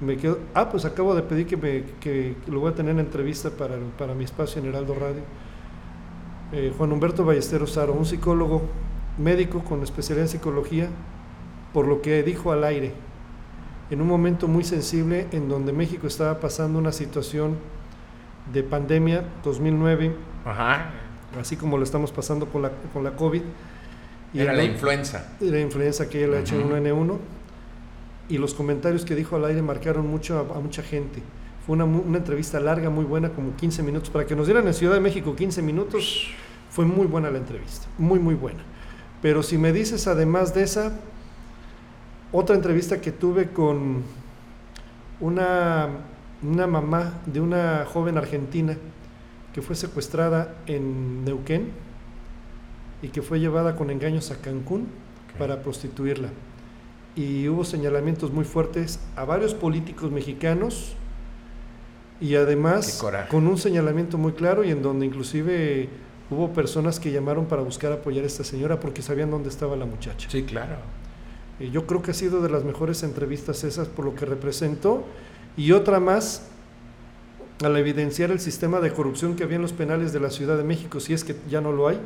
Me 0.00 0.16
quedo, 0.16 0.38
ah, 0.54 0.70
pues 0.70 0.86
acabo 0.86 1.14
de 1.14 1.20
pedir 1.22 1.46
que, 1.46 1.58
me, 1.58 1.84
que 2.00 2.34
lo 2.46 2.60
voy 2.60 2.72
a 2.72 2.74
tener 2.74 2.92
en 2.92 3.00
entrevista 3.00 3.50
para, 3.50 3.76
para 3.98 4.14
mi 4.14 4.24
espacio 4.24 4.62
en 4.62 4.68
Heraldo 4.68 4.94
Radio. 4.94 5.20
Eh, 6.52 6.72
Juan 6.78 6.92
Humberto 6.92 7.26
Ballesteros 7.26 7.72
Saro, 7.72 7.92
un 7.92 8.06
psicólogo 8.06 8.62
médico 9.18 9.62
con 9.64 9.82
especialidad 9.82 10.24
en 10.24 10.30
psicología, 10.30 10.88
por 11.74 11.86
lo 11.86 12.00
que 12.00 12.22
dijo 12.22 12.52
al 12.52 12.64
aire, 12.64 12.94
en 13.90 14.00
un 14.00 14.08
momento 14.08 14.48
muy 14.48 14.64
sensible 14.64 15.26
en 15.32 15.50
donde 15.50 15.74
México 15.74 16.06
estaba 16.06 16.40
pasando 16.40 16.78
una 16.78 16.92
situación 16.92 17.56
de 18.50 18.62
pandemia 18.62 19.24
2009, 19.44 20.14
Ajá. 20.46 20.86
Así 21.40 21.56
como 21.56 21.76
lo 21.78 21.84
estamos 21.84 22.12
pasando 22.12 22.46
con 22.46 22.62
la, 22.62 22.70
con 22.92 23.04
la 23.04 23.12
COVID. 23.16 23.42
y 24.34 24.40
Era 24.40 24.52
la 24.52 24.64
influenza. 24.64 25.32
y 25.40 25.50
la 25.50 25.60
influencia 25.60 26.08
que 26.08 26.24
él 26.24 26.34
ha 26.34 26.40
hecho 26.40 26.54
en 26.56 26.62
Ujú. 26.66 26.74
H1N1 26.74 27.16
y 28.28 28.38
los 28.38 28.54
comentarios 28.54 29.04
que 29.04 29.14
dijo 29.14 29.36
al 29.36 29.44
aire 29.46 29.62
marcaron 29.62 30.06
mucho 30.06 30.36
a, 30.38 30.40
a 30.56 30.60
mucha 30.60 30.82
gente. 30.82 31.22
Fue 31.66 31.74
una, 31.74 31.84
una 31.84 32.18
entrevista 32.18 32.60
larga, 32.60 32.90
muy 32.90 33.04
buena, 33.04 33.30
como 33.30 33.54
15 33.56 33.82
minutos. 33.82 34.10
Para 34.10 34.26
que 34.26 34.34
nos 34.36 34.46
dieran 34.46 34.66
en 34.66 34.74
Ciudad 34.74 34.94
de 34.94 35.00
México 35.00 35.34
15 35.36 35.62
minutos, 35.62 36.28
fue 36.70 36.84
muy 36.84 37.06
buena 37.06 37.30
la 37.30 37.38
entrevista, 37.38 37.86
muy, 37.98 38.18
muy 38.18 38.34
buena. 38.34 38.60
Pero 39.22 39.42
si 39.42 39.58
me 39.58 39.72
dices 39.72 40.06
además 40.06 40.54
de 40.54 40.62
esa, 40.62 40.92
otra 42.32 42.54
entrevista 42.54 43.00
que 43.00 43.12
tuve 43.12 43.48
con 43.50 44.02
una, 45.20 45.88
una 46.42 46.66
mamá 46.66 47.14
de 47.26 47.40
una 47.40 47.84
joven 47.86 48.16
argentina 48.18 48.76
que 49.52 49.62
fue 49.62 49.74
secuestrada 49.76 50.54
en 50.66 51.24
Neuquén 51.24 51.70
y 53.02 53.08
que 53.08 53.22
fue 53.22 53.40
llevada 53.40 53.76
con 53.76 53.90
engaños 53.90 54.30
a 54.30 54.36
Cancún 54.40 54.88
para 55.38 55.62
prostituirla. 55.62 56.28
Y 57.16 57.48
hubo 57.48 57.64
señalamientos 57.64 58.32
muy 58.32 58.44
fuertes 58.44 59.00
a 59.16 59.24
varios 59.24 59.54
políticos 59.54 60.10
mexicanos 60.10 60.94
y 62.20 62.34
además 62.34 63.02
con 63.30 63.46
un 63.46 63.58
señalamiento 63.58 64.18
muy 64.18 64.32
claro 64.32 64.64
y 64.64 64.70
en 64.70 64.82
donde 64.82 65.06
inclusive 65.06 65.88
hubo 66.30 66.52
personas 66.52 67.00
que 67.00 67.10
llamaron 67.10 67.46
para 67.46 67.62
buscar 67.62 67.92
apoyar 67.92 68.24
a 68.24 68.26
esta 68.26 68.44
señora 68.44 68.80
porque 68.80 69.02
sabían 69.02 69.30
dónde 69.30 69.48
estaba 69.48 69.76
la 69.76 69.86
muchacha. 69.86 70.28
Sí, 70.30 70.42
claro. 70.42 70.76
Y 71.60 71.70
yo 71.70 71.86
creo 71.86 72.02
que 72.02 72.12
ha 72.12 72.14
sido 72.14 72.40
de 72.40 72.50
las 72.50 72.64
mejores 72.64 73.02
entrevistas 73.02 73.64
esas 73.64 73.88
por 73.88 74.04
lo 74.04 74.14
que 74.14 74.26
representó. 74.26 75.04
Y 75.56 75.72
otra 75.72 75.98
más, 75.98 76.48
al 77.64 77.76
evidenciar 77.76 78.30
el 78.30 78.40
sistema 78.40 78.80
de 78.80 78.92
corrupción 78.92 79.34
que 79.34 79.44
había 79.44 79.56
en 79.56 79.62
los 79.62 79.72
penales 79.72 80.12
de 80.12 80.20
la 80.20 80.30
Ciudad 80.30 80.56
de 80.56 80.64
México, 80.64 81.00
si 81.00 81.12
es 81.12 81.24
que 81.24 81.36
ya 81.48 81.60
no 81.60 81.72
lo 81.72 81.88
hay, 81.88 81.98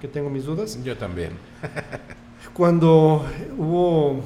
que 0.00 0.08
tengo 0.08 0.30
mis 0.30 0.44
dudas. 0.44 0.82
Yo 0.84 0.96
también. 0.96 1.32
Cuando 2.54 3.24
hubo 3.56 4.20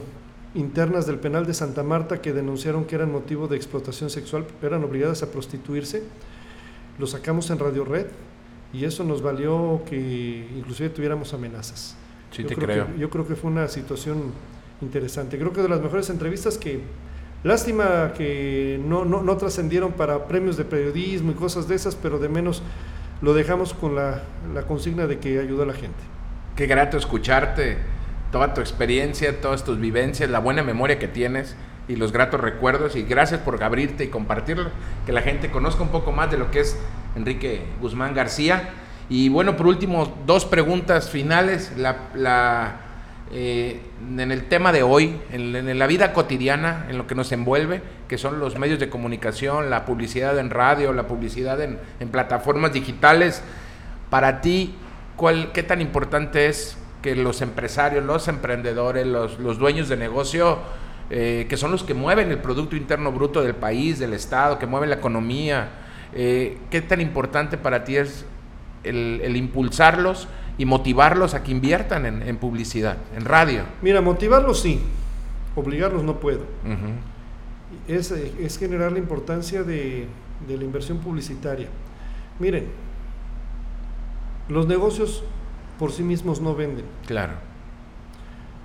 internas 0.55 1.07
del 1.07 1.19
penal 1.19 1.47
de 1.47 1.55
Santa 1.55 1.83
Marta 1.83 2.21
que 2.21 2.33
denunciaron 2.33 2.85
que 2.85 2.95
eran 2.95 3.11
motivo 3.11 3.49
de 3.49 3.57
explotación 3.57 4.11
sexual, 4.11 4.47
eran 4.63 4.85
obligadas 4.85 5.23
a 5.23 5.31
prostituirse, 5.31 6.03
lo 6.99 7.07
sacamos 7.07 7.51
en 7.51 7.59
Radio 7.59 7.85
Red 7.85 8.07
y 8.73 8.85
eso 8.85 9.05
nos 9.05 9.23
valió 9.23 9.83
que 9.89 10.49
inclusive 10.57 10.91
tuviéramos 10.91 11.35
amenazas. 11.35 11.97
Sí, 12.31 12.43
Yo 12.43 12.49
te 12.49 12.55
creo 12.55 12.67
creo. 12.67 12.87
Que, 12.87 12.99
yo 12.99 13.11
creo 13.11 13.27
que 13.27 13.37
fue 13.37 13.51
una 13.51 13.69
situación 13.69 14.33
interesante. 14.81 15.39
Creo 15.39 15.53
que 15.53 15.63
de 15.63 15.69
las 15.69 15.81
mejores 15.81 16.11
entrevistas 16.11 16.59
que, 16.59 16.81
lástima 17.45 18.13
que 18.17 18.81
no, 18.85 19.05
no, 19.05 19.23
no 19.23 19.37
trascendieron 19.37 19.93
para 19.93 20.27
premios 20.27 20.57
de 20.57 20.65
periodismo 20.65 21.31
y 21.31 21.35
cosas 21.35 21.69
de 21.69 21.77
esas, 21.77 21.95
pero 21.95 22.19
de 22.19 22.29
menos 22.29 22.63
lo 23.23 23.35
dejamos 23.35 23.73
con 23.73 23.95
la, 23.95 24.23
la 24.53 24.63
consigna 24.63 25.07
de 25.07 25.19
que 25.19 25.39
ayuda 25.39 25.63
a 25.63 25.67
la 25.67 25.75
gente. 25.75 26.03
Qué 26.57 26.67
grato 26.67 26.97
escucharte, 26.97 27.79
toda 28.33 28.53
tu 28.53 28.61
experiencia, 28.61 29.41
todas 29.41 29.63
tus 29.65 29.79
vivencias, 29.79 30.29
la 30.29 30.41
buena 30.41 30.63
memoria 30.63 30.99
que 30.99 31.07
tienes 31.07 31.55
y 31.89 31.97
los 31.97 32.13
gratos 32.13 32.41
recuerdos. 32.41 32.97
Y 32.97 33.03
gracias 33.03 33.41
por 33.41 33.63
abrirte 33.63 34.05
y 34.05 34.09
compartirlo, 34.09 34.71
que 35.07 35.13
la 35.13 35.23
gente 35.23 35.51
conozca 35.51 35.83
un 35.83 35.91
poco 35.91 36.13
más 36.13 36.31
de 36.31 36.39
lo 36.39 36.51
que 36.51 36.61
es 36.61 36.79
Enrique 37.17 37.63
Guzmán 37.81 38.15
García. 38.15 38.71
Y 39.09 39.29
bueno, 39.29 39.57
por 39.57 39.67
último, 39.67 40.17
dos 40.27 40.45
preguntas 40.45 41.11
finales. 41.11 41.73
La, 41.77 42.09
la, 42.15 42.81
eh, 43.33 43.81
en 44.19 44.31
el 44.31 44.45
tema 44.45 44.71
de 44.73 44.83
hoy, 44.83 45.21
en, 45.33 45.79
la 45.79 45.87
vida 45.87 46.13
cotidiana, 46.13 46.87
en 46.89 46.99
lo 46.99 47.07
que 47.07 47.15
nos 47.15 47.33
envuelve, 47.33 47.83
que 48.09 48.19
son 48.19 48.39
los 48.39 48.59
medios 48.59 48.79
de 48.79 48.89
comunicación, 48.89 49.71
la 49.71 49.85
publicidad 49.85 50.39
en 50.39 50.51
radio, 50.51 50.93
la 50.93 51.07
publicidad 51.07 51.61
en, 51.61 51.79
plataformas 52.11 52.73
digitales. 52.73 53.43
Para 54.11 54.41
ti, 54.41 54.75
¿cuál, 55.17 55.53
¿qué 55.53 55.63
tan 55.63 55.81
importante 55.81 56.47
es 56.47 56.77
que 57.03 57.17
los 57.17 57.43
empresarios, 57.43 58.05
los 58.05 58.29
emprendedores, 58.29 59.07
los, 59.07 59.39
los 59.39 59.59
dueños 59.59 59.89
de 59.89 59.97
negocio, 59.97 60.59
eh, 61.11 61.47
que 61.51 61.57
son 61.57 61.71
los 61.71 61.85
que 61.85 61.93
mueven 61.93 62.31
el 62.31 62.39
Producto 62.39 62.77
Interno 62.77 63.13
Bruto 63.13 63.43
del 63.43 63.55
país, 63.55 63.99
del 63.99 64.15
Estado, 64.15 64.59
que 64.59 64.67
mueven 64.67 64.89
la 64.89 64.97
economía, 64.97 65.69
eh, 66.15 66.59
qué 66.71 66.81
tan 66.81 67.01
importante 67.01 67.59
para 67.59 67.85
ti 67.85 67.97
es 67.97 68.25
el, 68.85 69.21
el 69.23 69.37
impulsarlos 69.37 70.29
y 70.57 70.65
motivarlos 70.65 71.35
a 71.35 71.43
que 71.43 71.51
inviertan 71.51 72.07
en, 72.07 72.23
en 72.23 72.37
publicidad, 72.37 72.99
en 73.17 73.25
radio? 73.25 73.65
Mira, 73.83 74.01
motivarlos 74.01 74.61
sí, 74.61 74.81
obligarlos 75.57 76.03
no 76.03 76.21
puedo. 76.21 76.45
Es, 77.89 78.11
es 78.13 78.59
generar 78.59 78.93
la 78.93 78.99
importancia 78.99 79.63
de, 79.65 80.07
de 80.47 80.57
la 80.57 80.65
inversión 80.65 80.99
publicitaria. 80.99 81.69
Miren, 82.39 82.69
los 84.49 84.67
negocios 84.67 85.25
por 85.79 85.91
sí 85.91 86.03
mismos 86.03 86.41
no 86.41 86.55
venden. 86.55 86.85
Claro. 87.07 87.33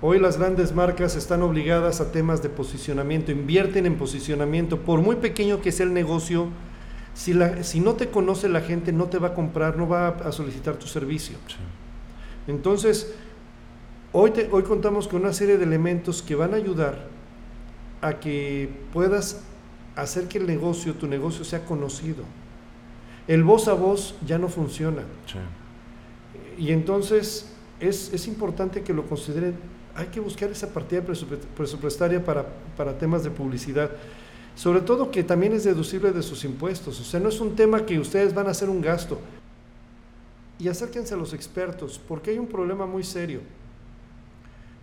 Hoy 0.02 0.18
las 0.18 0.38
grandes 0.38 0.74
marcas 0.74 1.16
están 1.16 1.42
obligadas 1.42 2.00
a 2.00 2.10
temas 2.10 2.42
de 2.42 2.48
posicionamiento, 2.48 3.32
invierten 3.32 3.84
en 3.84 3.96
posicionamiento, 3.96 4.78
por 4.78 5.00
muy 5.02 5.16
pequeño 5.16 5.60
que 5.60 5.72
sea 5.72 5.84
el 5.84 5.92
negocio, 5.92 6.48
si, 7.20 7.34
la, 7.34 7.62
si 7.64 7.80
no 7.80 7.94
te 7.94 8.08
conoce 8.08 8.48
la 8.48 8.62
gente 8.62 8.92
no 8.92 9.04
te 9.06 9.18
va 9.18 9.28
a 9.28 9.34
comprar, 9.34 9.76
no 9.76 9.86
va 9.86 10.08
a, 10.08 10.32
solicitar 10.32 10.76
tu 10.76 10.86
servicio. 10.86 11.36
Entonces, 12.46 13.12
hoy, 14.12 14.30
te- 14.30 14.48
hoy 14.50 14.62
contamos 14.62 15.06
con 15.06 15.20
una 15.20 15.34
serie 15.34 15.58
de 15.58 15.64
elementos 15.64 16.22
que 16.22 16.34
van 16.34 16.54
a 16.54 16.56
ayudar 16.56 17.08
a 18.00 18.18
que 18.20 18.70
puedas 18.94 19.42
hacer 19.96 20.28
que 20.28 20.38
el 20.38 20.46
negocio, 20.46 20.94
tu 20.94 21.06
negocio 21.06 21.44
sea 21.44 21.64
conocido. 21.66 22.24
El 23.28 23.44
voz 23.44 23.68
a 23.68 23.74
voz 23.74 24.14
ya 24.26 24.38
no 24.38 24.48
funciona. 24.48 25.02
Sí. 25.26 25.38
Y 26.64 26.72
entonces 26.72 27.52
es, 27.80 28.12
es 28.14 28.26
importante 28.28 28.82
que 28.82 28.94
lo 28.94 29.04
consideren. 29.06 29.56
Hay 29.94 30.06
que 30.06 30.20
buscar 30.20 30.48
esa 30.50 30.68
partida 30.72 31.02
presupu- 31.02 31.36
presupuestaria 31.54 32.24
para, 32.24 32.46
para 32.78 32.96
temas 32.96 33.22
de 33.24 33.30
publicidad. 33.30 33.90
Sobre 34.54 34.80
todo 34.80 35.10
que 35.10 35.24
también 35.24 35.52
es 35.52 35.64
deducible 35.64 36.12
de 36.12 36.22
sus 36.22 36.44
impuestos. 36.44 37.00
O 37.00 37.04
sea, 37.04 37.20
no 37.20 37.28
es 37.28 37.40
un 37.40 37.56
tema 37.56 37.86
que 37.86 37.98
ustedes 37.98 38.34
van 38.34 38.46
a 38.46 38.50
hacer 38.50 38.68
un 38.68 38.80
gasto. 38.80 39.18
Y 40.58 40.68
acérquense 40.68 41.14
a 41.14 41.16
los 41.16 41.32
expertos, 41.32 42.00
porque 42.06 42.32
hay 42.32 42.38
un 42.38 42.46
problema 42.46 42.84
muy 42.84 43.02
serio. 43.02 43.40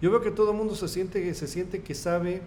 Yo 0.02 0.12
veo 0.12 0.22
que 0.22 0.32
todo 0.32 0.52
el 0.52 0.58
mundo 0.58 0.76
se 0.76 0.88
siente, 0.88 1.34
se 1.34 1.48
siente 1.48 1.82
que 1.82 1.94
sabe 1.94 2.42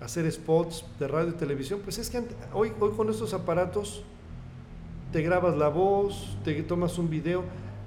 hacer 0.00 0.30
spots 0.30 0.84
de 0.98 1.08
radio 1.08 1.30
y 1.30 1.32
televisión. 1.32 1.80
Pues 1.82 1.98
es 1.98 2.10
que 2.10 2.22
hoy, 2.52 2.72
hoy 2.78 2.90
con 2.96 3.10
estos 3.10 3.34
aparatos 3.34 4.02
te 5.12 5.22
grabas 5.22 5.56
la 5.56 5.68
voz, 5.68 6.36
te 6.44 6.62
tomas 6.62 6.98
un 6.98 7.10
video, 7.10 7.44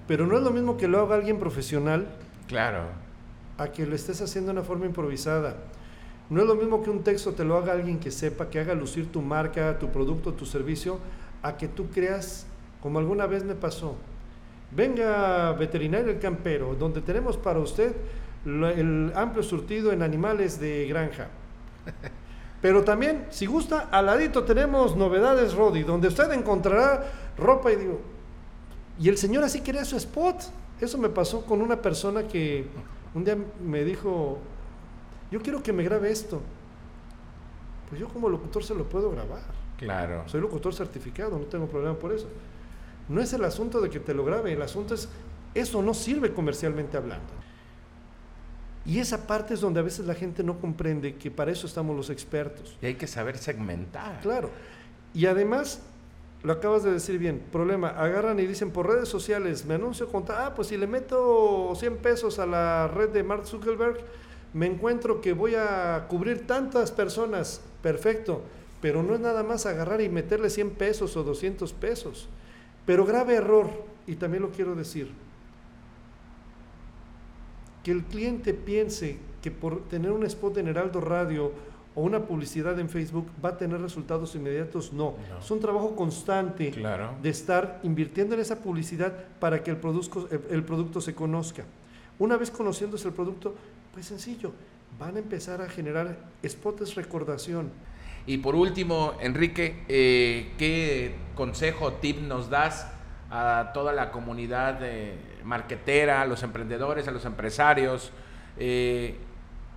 pero 0.07 0.25
no 0.25 0.37
es 0.37 0.43
lo 0.43 0.51
mismo 0.51 0.77
que 0.77 0.87
lo 0.87 0.99
haga 0.99 1.15
alguien 1.15 1.39
profesional. 1.39 2.07
Claro. 2.47 2.85
A 3.57 3.71
que 3.71 3.85
lo 3.85 3.95
estés 3.95 4.21
haciendo 4.21 4.51
de 4.51 4.59
una 4.59 4.67
forma 4.67 4.85
improvisada. 4.85 5.55
No 6.31 6.43
es 6.43 6.47
lo 6.47 6.55
mismo 6.55 6.81
que 6.81 6.89
un 6.89 7.03
texto 7.03 7.33
te 7.33 7.43
lo 7.43 7.57
haga 7.57 7.73
alguien 7.73 7.99
que 7.99 8.09
sepa, 8.09 8.49
que 8.49 8.57
haga 8.57 8.73
lucir 8.73 9.11
tu 9.11 9.21
marca, 9.21 9.77
tu 9.77 9.89
producto, 9.89 10.31
tu 10.31 10.45
servicio, 10.45 10.97
a 11.43 11.57
que 11.57 11.67
tú 11.67 11.89
creas, 11.89 12.45
como 12.81 12.99
alguna 12.99 13.27
vez 13.27 13.43
me 13.43 13.53
pasó. 13.53 13.97
Venga, 14.73 15.51
veterinario 15.51 16.09
el 16.09 16.19
campero, 16.19 16.73
donde 16.73 17.01
tenemos 17.01 17.35
para 17.35 17.59
usted 17.59 17.93
el 18.45 19.11
amplio 19.13 19.43
surtido 19.43 19.91
en 19.91 20.01
animales 20.01 20.57
de 20.57 20.87
granja. 20.87 21.27
Pero 22.61 22.85
también, 22.85 23.25
si 23.29 23.45
gusta, 23.45 23.89
al 23.91 24.05
ladito 24.05 24.45
tenemos 24.45 24.95
novedades 24.95 25.53
Rodi, 25.53 25.83
donde 25.83 26.07
usted 26.07 26.31
encontrará 26.31 27.11
ropa 27.37 27.73
y 27.73 27.75
digo, 27.75 27.99
y 28.97 29.09
el 29.09 29.17
señor 29.17 29.43
así 29.43 29.59
quería 29.59 29.83
su 29.83 29.97
spot. 29.97 30.43
Eso 30.79 30.97
me 30.97 31.09
pasó 31.09 31.45
con 31.45 31.61
una 31.61 31.81
persona 31.81 32.23
que 32.23 32.67
un 33.13 33.25
día 33.25 33.35
me 33.61 33.83
dijo, 33.83 34.39
yo 35.31 35.41
quiero 35.41 35.63
que 35.63 35.73
me 35.73 35.83
grabe 35.83 36.11
esto. 36.11 36.41
Pues 37.89 37.99
yo 37.99 38.07
como 38.09 38.29
locutor 38.29 38.63
se 38.63 38.75
lo 38.75 38.87
puedo 38.87 39.09
grabar. 39.11 39.41
Claro. 39.77 40.23
Soy 40.27 40.41
locutor 40.41 40.73
certificado, 40.73 41.39
no 41.39 41.45
tengo 41.45 41.67
problema 41.67 41.97
por 41.97 42.13
eso. 42.13 42.27
No 43.09 43.21
es 43.21 43.33
el 43.33 43.43
asunto 43.43 43.81
de 43.81 43.89
que 43.89 43.99
te 43.99 44.13
lo 44.13 44.23
grabe, 44.23 44.53
el 44.53 44.61
asunto 44.61 44.93
es, 44.93 45.09
eso 45.53 45.81
no 45.81 45.93
sirve 45.93 46.33
comercialmente 46.33 46.97
hablando. 46.97 47.33
Y 48.85 48.99
esa 48.99 49.27
parte 49.27 49.53
es 49.53 49.61
donde 49.61 49.79
a 49.79 49.83
veces 49.83 50.05
la 50.05 50.15
gente 50.15 50.43
no 50.43 50.59
comprende 50.59 51.15
que 51.15 51.29
para 51.29 51.51
eso 51.51 51.67
estamos 51.67 51.95
los 51.95 52.09
expertos. 52.09 52.77
Y 52.81 52.87
hay 52.87 52.95
que 52.95 53.07
saber 53.07 53.37
segmentar. 53.37 54.21
Claro. 54.21 54.49
Y 55.13 55.25
además, 55.27 55.81
lo 56.43 56.53
acabas 56.53 56.83
de 56.83 56.91
decir 56.91 57.19
bien, 57.19 57.43
problema, 57.51 57.89
agarran 57.89 58.39
y 58.39 58.47
dicen 58.47 58.71
por 58.71 58.87
redes 58.87 59.07
sociales, 59.07 59.65
me 59.65 59.75
anuncio 59.75 60.07
contra, 60.07 60.47
ah, 60.47 60.55
pues 60.55 60.69
si 60.69 60.77
le 60.77 60.87
meto 60.87 61.73
100 61.75 61.97
pesos 61.97 62.39
a 62.39 62.45
la 62.45 62.87
red 62.87 63.09
de 63.09 63.23
Mark 63.23 63.45
Zuckerberg, 63.45 63.99
me 64.53 64.65
encuentro 64.65 65.21
que 65.21 65.33
voy 65.33 65.55
a 65.55 66.05
cubrir 66.09 66.45
tantas 66.45 66.91
personas, 66.91 67.61
perfecto, 67.81 68.41
pero 68.81 69.03
no 69.03 69.13
es 69.13 69.19
nada 69.19 69.43
más 69.43 69.65
agarrar 69.65 70.01
y 70.01 70.09
meterle 70.09 70.49
100 70.49 70.71
pesos 70.71 71.15
o 71.15 71.23
200 71.23 71.71
pesos. 71.73 72.27
Pero 72.85 73.05
grave 73.05 73.35
error, 73.35 73.69
y 74.07 74.15
también 74.15 74.43
lo 74.43 74.51
quiero 74.51 74.75
decir, 74.75 75.11
que 77.83 77.91
el 77.91 78.03
cliente 78.03 78.53
piense 78.53 79.19
que 79.41 79.51
por 79.51 79.87
tener 79.87 80.11
un 80.11 80.25
spot 80.25 80.57
en 80.57 80.67
Heraldo 80.67 81.01
Radio 81.01 81.51
o 81.95 82.01
una 82.01 82.25
publicidad 82.25 82.79
en 82.79 82.89
Facebook 82.89 83.27
va 83.43 83.49
a 83.49 83.57
tener 83.57 83.81
resultados 83.81 84.35
inmediatos, 84.35 84.93
no. 84.93 85.15
Es 85.39 85.49
un 85.51 85.59
trabajo 85.59 85.95
constante 85.95 86.71
de 87.21 87.29
estar 87.29 87.79
invirtiendo 87.83 88.35
en 88.35 88.41
esa 88.41 88.61
publicidad 88.61 89.13
para 89.39 89.63
que 89.63 89.71
el 89.71 89.77
producto, 89.77 90.27
el 90.49 90.63
producto 90.63 91.01
se 91.01 91.13
conozca. 91.13 91.63
Una 92.19 92.37
vez 92.37 92.51
conociéndose 92.51 93.07
el 93.07 93.13
producto, 93.13 93.55
pues 93.93 94.05
sencillo, 94.05 94.53
van 94.99 95.15
a 95.15 95.19
empezar 95.19 95.61
a 95.61 95.69
generar 95.69 96.17
spots 96.45 96.95
recordación. 96.95 97.71
Y 98.25 98.37
por 98.37 98.55
último, 98.55 99.13
Enrique, 99.19 99.83
eh, 99.87 100.51
¿qué 100.57 101.15
consejo, 101.35 101.93
tip 101.93 102.19
nos 102.19 102.49
das 102.49 102.87
a 103.29 103.71
toda 103.73 103.93
la 103.93 104.11
comunidad 104.11 104.79
marquetera, 105.43 106.21
a 106.21 106.25
los 106.25 106.43
emprendedores, 106.43 107.07
a 107.07 107.11
los 107.11 107.25
empresarios, 107.25 108.11
eh, 108.57 109.15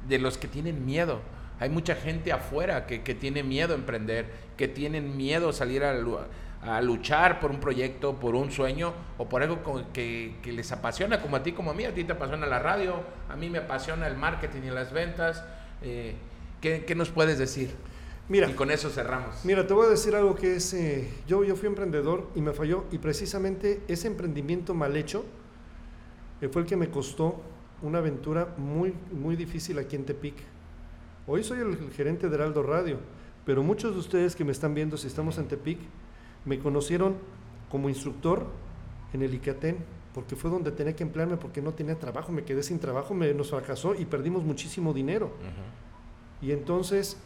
de 0.07 0.18
los 0.18 0.37
que 0.37 0.48
tienen 0.48 0.85
miedo? 0.85 1.20
Hay 1.59 1.70
mucha 1.70 1.94
gente 1.94 2.33
afuera 2.33 2.87
que, 2.87 2.98
tiene 3.14 3.42
miedo 3.42 3.72
a 3.72 3.77
emprender, 3.77 4.27
que 4.57 4.68
tienen 4.68 5.16
miedo 5.16 5.48
a 5.48 5.53
salir 5.53 5.85
a, 5.85 5.94
a 6.66 6.81
luchar 6.81 7.40
por 7.40 7.50
un 7.50 7.61
proyecto, 7.61 8.18
por 8.18 8.35
un 8.35 8.50
sueño 8.50 8.92
o 9.18 9.29
por 9.29 9.42
algo 9.42 9.59
que, 9.92 10.37
les 10.44 10.72
apasiona, 10.72 11.20
como 11.20 11.37
a 11.37 11.42
ti, 11.42 11.53
como 11.53 11.70
a 11.70 11.74
mí. 11.74 11.85
A 11.85 11.94
ti 11.94 12.05
te 12.05 12.12
apasiona 12.12 12.46
la 12.46 12.59
radio, 12.59 13.00
a 13.29 13.37
mí 13.37 13.50
me 13.50 13.59
apasiona 13.59 14.07
el 14.07 14.16
marketing 14.16 14.62
y 14.62 14.70
las 14.70 14.92
ventas. 14.92 15.44
Eh, 15.83 16.14
¿qué, 16.61 16.94
nos 16.94 17.11
puedes 17.11 17.38
decir? 17.38 17.70
Mira, 18.29 18.48
y 18.48 18.55
con 18.55 18.70
eso 18.70 18.88
cerramos. 18.88 19.44
Mira, 19.44 19.66
te 19.66 19.74
voy 19.74 19.87
a 19.87 19.90
decir 19.90 20.14
algo 20.14 20.35
que 20.35 20.57
es, 20.57 20.72
eh, 20.72 21.11
yo, 21.27 21.44
yo 21.44 21.57
fui 21.57 21.68
emprendedor 21.68 22.31
y 22.35 22.40
me 22.40 22.53
falló 22.53 22.85
y 22.90 22.96
precisamente 22.96 23.83
ese 23.87 24.07
emprendimiento 24.07 24.72
mal 24.72 24.96
hecho 24.96 25.27
eh, 26.40 26.48
fue 26.48 26.62
el 26.62 26.68
que 26.68 26.77
me 26.77 26.88
costó 26.88 27.42
una 27.83 27.98
aventura 27.98 28.55
muy, 28.57 28.94
muy 29.12 29.37
difícil 29.37 29.79
aquí 29.79 29.96
en 29.96 30.07
Tepic. 30.07 30.37
Hoy 31.27 31.44
soy 31.44 31.59
el, 31.59 31.72
el 31.72 31.90
gerente 31.92 32.31
de 32.31 32.35
Heraldo 32.35 32.62
Radio, 32.62 32.98
pero 33.44 33.62
muchos 33.62 33.92
de 33.92 34.00
ustedes 34.00 34.35
que 34.35 34.44
me 34.44 34.53
están 34.53 34.72
viendo, 34.72 34.96
si 34.96 35.07
estamos 35.07 35.37
en 35.37 35.46
Tepic, 35.46 35.79
me 36.44 36.59
conocieron 36.59 37.16
como 37.70 37.88
instructor 37.88 38.46
en 39.12 39.22
el 39.22 39.35
ICATEN, 39.35 39.78
porque 40.14 40.37
fue 40.37 40.50
donde 40.50 40.70
tenía 40.70 40.94
que 40.94 41.02
emplearme 41.02 41.37
porque 41.37 41.61
no 41.61 41.72
tenía 41.74 41.98
trabajo, 41.98 42.33
me 42.33 42.44
quedé 42.44 42.62
sin 42.62 42.78
trabajo, 42.78 43.14
me, 43.14 43.33
nos 43.35 43.50
fracasó 43.50 43.94
y 43.94 44.04
perdimos 44.04 44.44
muchísimo 44.44 44.92
dinero. 44.92 45.33
Y 46.40 46.52
entonces, 46.52 47.16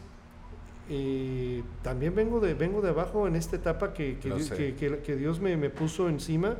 eh, 0.89 1.61
también 1.83 2.15
vengo 2.15 2.39
de, 2.39 2.55
vengo 2.55 2.81
de 2.81 2.89
abajo 2.89 3.27
en 3.27 3.35
esta 3.35 3.55
etapa 3.57 3.93
que, 3.93 4.17
que, 4.17 5.15
Dios 5.15 5.39
me, 5.39 5.55
me, 5.55 5.69
puso 5.69 6.09
encima 6.09 6.57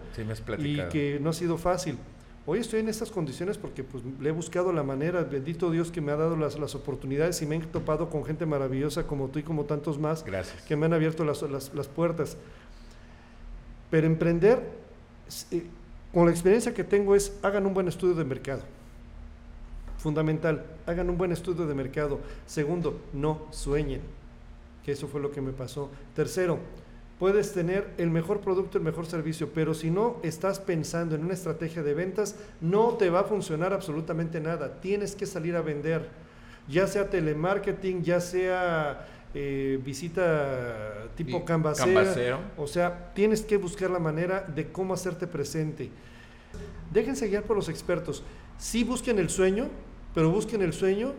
y 0.59 0.77
que 0.89 1.19
no 1.19 1.31
ha 1.31 1.33
sido 1.33 1.57
fácil. 1.57 1.97
Hoy 2.51 2.61
estoy 2.61 2.79
en 2.79 2.89
estas 2.89 3.11
condiciones 3.11 3.59
porque 3.59 3.83
pues, 3.83 4.03
le 4.19 4.29
he 4.29 4.31
buscado 4.31 4.73
la 4.73 4.81
manera, 4.81 5.21
bendito 5.21 5.69
Dios 5.69 5.91
que 5.91 6.01
me 6.01 6.11
ha 6.11 6.15
dado 6.15 6.35
las, 6.35 6.57
las 6.57 6.73
oportunidades 6.73 7.39
y 7.43 7.45
me 7.45 7.57
he 7.57 7.59
topado 7.59 8.09
con 8.09 8.25
gente 8.25 8.47
maravillosa 8.47 9.05
como 9.05 9.27
tú 9.27 9.37
y 9.37 9.43
como 9.43 9.65
tantos 9.65 9.99
más 9.99 10.25
que 10.67 10.75
me 10.75 10.87
han 10.87 10.93
abierto 10.93 11.23
las, 11.23 11.43
las, 11.43 11.87
puertas. 11.87 12.37
Pero 13.91 14.07
emprender, 14.07 14.63
eh, 15.51 15.63
con 16.11 16.25
la 16.25 16.31
experiencia 16.31 16.73
que 16.73 16.83
tengo, 16.83 17.13
es 17.13 17.37
hagan 17.43 17.67
un 17.67 17.75
buen 17.75 17.87
estudio 17.87 18.15
de 18.15 18.23
mercado. 18.23 18.63
Fundamental, 19.99 20.65
hagan 20.87 21.07
un 21.07 21.19
buen 21.19 21.31
estudio 21.31 21.67
de 21.67 21.75
mercado. 21.75 22.19
Segundo, 22.47 22.99
no 23.13 23.45
sueñen, 23.51 24.01
que 24.83 24.93
eso 24.93 25.07
fue 25.07 25.21
lo 25.21 25.31
que 25.31 25.39
me 25.39 25.51
pasó. 25.51 25.91
Tercero, 26.15 26.57
puedes 27.19 27.51
tener 27.51 27.93
el 27.97 28.09
mejor 28.09 28.39
producto, 28.39 28.77
el 28.77 28.83
mejor 28.83 29.05
servicio, 29.05 29.49
pero 29.53 29.73
si 29.73 29.91
no 29.91 30.17
estás 30.23 30.59
pensando 30.59 31.15
en 31.15 31.25
una 31.25 31.33
estrategia 31.33 31.83
de 31.83 31.93
ventas, 31.93 32.35
no 32.61 32.93
te 32.93 33.09
va 33.09 33.19
a 33.19 33.23
funcionar 33.25 33.73
absolutamente 33.73 34.39
nada. 34.39 34.79
Tienes 34.79 35.15
que 35.15 35.25
salir 35.25 35.55
a 35.57 35.61
vender, 35.61 36.07
ya 36.69 36.87
sea 36.87 37.09
telemarketing, 37.09 38.03
ya 38.03 38.21
sea 38.21 39.05
eh, 39.33 39.79
visita 39.83 41.09
tipo 41.15 41.43
canvasero. 41.43 42.39
O 42.57 42.67
sea, 42.67 43.11
tienes 43.13 43.41
que 43.41 43.57
buscar 43.57 43.91
la 43.91 43.99
manera 43.99 44.41
de 44.41 44.71
cómo 44.71 44.93
hacerte 44.93 45.27
presente. 45.27 45.89
Déjense 46.91 47.27
guiar 47.27 47.43
por 47.43 47.57
los 47.57 47.67
expertos. 47.67 48.23
Sí 48.57 48.85
busquen 48.85 49.19
el 49.19 49.29
sueño, 49.29 49.67
pero 50.15 50.31
busquen 50.31 50.61
el 50.61 50.71
sueño 50.71 51.13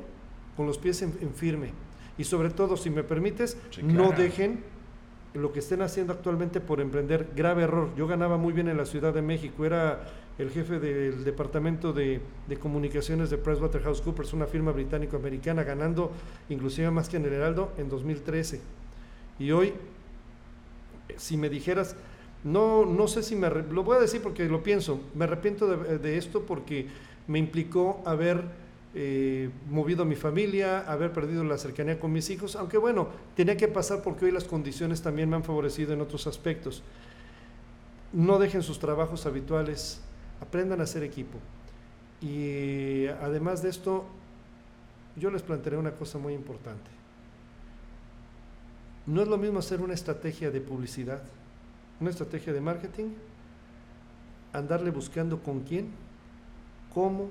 con 0.56 0.66
los 0.66 0.78
pies 0.78 1.02
en, 1.02 1.34
firme. 1.34 1.72
Y 2.16 2.24
sobre 2.24 2.50
todo, 2.50 2.76
si 2.78 2.88
me 2.88 3.04
permites, 3.04 3.56
no 3.82 4.12
dejen 4.12 4.64
lo 5.34 5.52
que 5.52 5.60
estén 5.60 5.82
haciendo 5.82 6.12
actualmente 6.12 6.60
por 6.60 6.80
emprender, 6.80 7.28
grave 7.36 7.62
error. 7.62 7.90
Yo 7.96 8.06
ganaba 8.06 8.36
muy 8.36 8.52
bien 8.52 8.68
en 8.68 8.76
la 8.76 8.84
Ciudad 8.84 9.14
de 9.14 9.22
México, 9.22 9.64
era 9.64 10.00
el 10.38 10.50
jefe 10.50 10.80
del 10.80 11.22
departamento 11.24 11.92
de, 11.92 12.20
comunicaciones 12.60 13.30
de 13.30 13.38
PricewaterhouseCoopers, 13.38 14.32
una 14.32 14.46
firma 14.46 14.72
británico-americana, 14.72 15.62
ganando 15.62 16.10
inclusive 16.48 16.90
más 16.90 17.08
que 17.08 17.18
en 17.18 17.26
el 17.26 17.34
Heraldo 17.34 17.72
en 17.78 17.88
2013. 17.88 18.60
Y 19.38 19.52
hoy, 19.52 19.72
si 21.16 21.36
me 21.36 21.48
dijeras, 21.48 21.94
no, 22.42 22.84
no 22.84 23.06
sé 23.06 23.22
si 23.22 23.36
me... 23.36 23.50
Lo 23.50 23.84
voy 23.84 23.98
a 23.98 24.00
decir 24.00 24.22
porque 24.22 24.48
lo 24.48 24.62
pienso, 24.62 25.00
me 25.14 25.24
arrepiento 25.24 25.68
de, 25.68 25.98
de 25.98 26.16
esto 26.16 26.42
porque 26.42 26.88
me 27.28 27.38
implicó 27.38 28.02
haber 28.04 28.42
eh, 28.92 29.50
movido 29.68 30.02
a 30.02 30.06
mi 30.06 30.16
familia, 30.16 30.80
haber 30.80 31.12
perdido 31.12 31.44
la 31.44 31.58
cercanía 31.58 32.00
con 32.00 32.12
mis 32.12 32.28
hijos, 32.30 32.56
aunque 32.56 32.76
bueno, 32.76 33.08
tenía 33.36 33.56
que 33.56 33.68
pasar 33.68 34.02
porque 34.02 34.24
hoy 34.24 34.32
las 34.32 34.44
condiciones 34.44 35.00
también 35.00 35.28
me 35.28 35.36
han 35.36 35.44
favorecido 35.44 35.92
en 35.92 36.00
otros 36.00 36.26
aspectos. 36.26 36.82
No 38.12 38.38
dejen 38.40 38.62
sus 38.62 38.80
trabajos 38.80 39.26
habituales, 39.26 40.00
aprendan 40.40 40.80
a 40.80 40.86
ser 40.86 41.04
equipo. 41.04 41.38
Y 42.20 43.06
además 43.06 43.62
de 43.62 43.70
esto, 43.70 44.04
yo 45.16 45.30
les 45.30 45.42
plantearé 45.42 45.76
una 45.76 45.92
cosa 45.92 46.18
muy 46.18 46.34
importante. 46.34 46.90
No 49.06 49.22
es 49.22 49.28
lo 49.28 49.38
mismo 49.38 49.60
hacer 49.60 49.80
una 49.80 49.94
estrategia 49.94 50.50
de 50.50 50.60
publicidad, 50.60 51.22
una 52.00 52.10
estrategia 52.10 52.52
de 52.52 52.60
marketing, 52.60 53.10
andarle 54.52 54.90
buscando 54.90 55.42
con 55.42 55.60
quién, 55.60 55.90
cómo, 56.92 57.30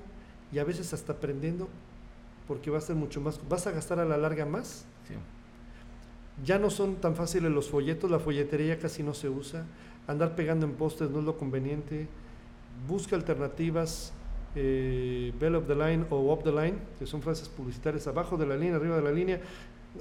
y 0.52 0.58
a 0.58 0.64
veces 0.64 0.92
hasta 0.92 1.12
aprendiendo 1.12 1.68
porque 2.50 2.70
va 2.70 2.78
a 2.78 2.80
ser 2.80 2.96
mucho 2.96 3.20
más, 3.20 3.40
vas 3.48 3.66
a 3.68 3.70
gastar 3.70 4.00
a 4.00 4.04
la 4.04 4.16
larga 4.16 4.44
más, 4.44 4.84
Ya 6.44 6.58
no 6.58 6.70
son 6.70 6.96
tan 6.96 7.14
fáciles 7.14 7.52
los 7.52 7.68
folletos, 7.68 8.10
la 8.10 8.18
folletería 8.18 8.78
casi 8.78 9.02
no 9.02 9.14
se 9.14 9.28
usa, 9.28 9.66
andar 10.08 10.34
pegando 10.34 10.66
en 10.66 10.72
postes 10.72 11.10
no 11.10 11.20
es 11.20 11.24
lo 11.24 11.36
conveniente, 11.36 12.08
busca 12.88 13.14
alternativas, 13.14 14.12
eh, 14.56 15.32
bell 15.38 15.54
of 15.54 15.68
the 15.68 15.76
line 15.76 16.06
o 16.10 16.32
up 16.32 16.42
the 16.42 16.50
line, 16.50 16.78
que 16.98 17.06
son 17.06 17.22
frases 17.22 17.48
publicitarias 17.48 18.08
abajo 18.08 18.36
de 18.36 18.46
la 18.46 18.56
línea, 18.56 18.76
arriba 18.76 18.96
de 18.96 19.02
la 19.02 19.12
línea. 19.12 19.40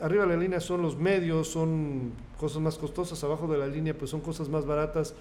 Arriba 0.01 0.25
de 0.25 0.29
la 0.29 0.41
línea 0.41 0.59
son 0.59 0.81
los 0.81 0.97
medios, 0.97 1.49
son 1.49 2.13
cosas 2.39 2.61
más 2.61 2.77
costosas, 2.77 3.23
abajo 3.23 3.47
de 3.47 3.57
la 3.57 3.67
línea 3.67 3.95
pues 3.95 4.09
son 4.09 4.21
cosas 4.21 4.49
más 4.49 4.65
baratas, 4.65 5.13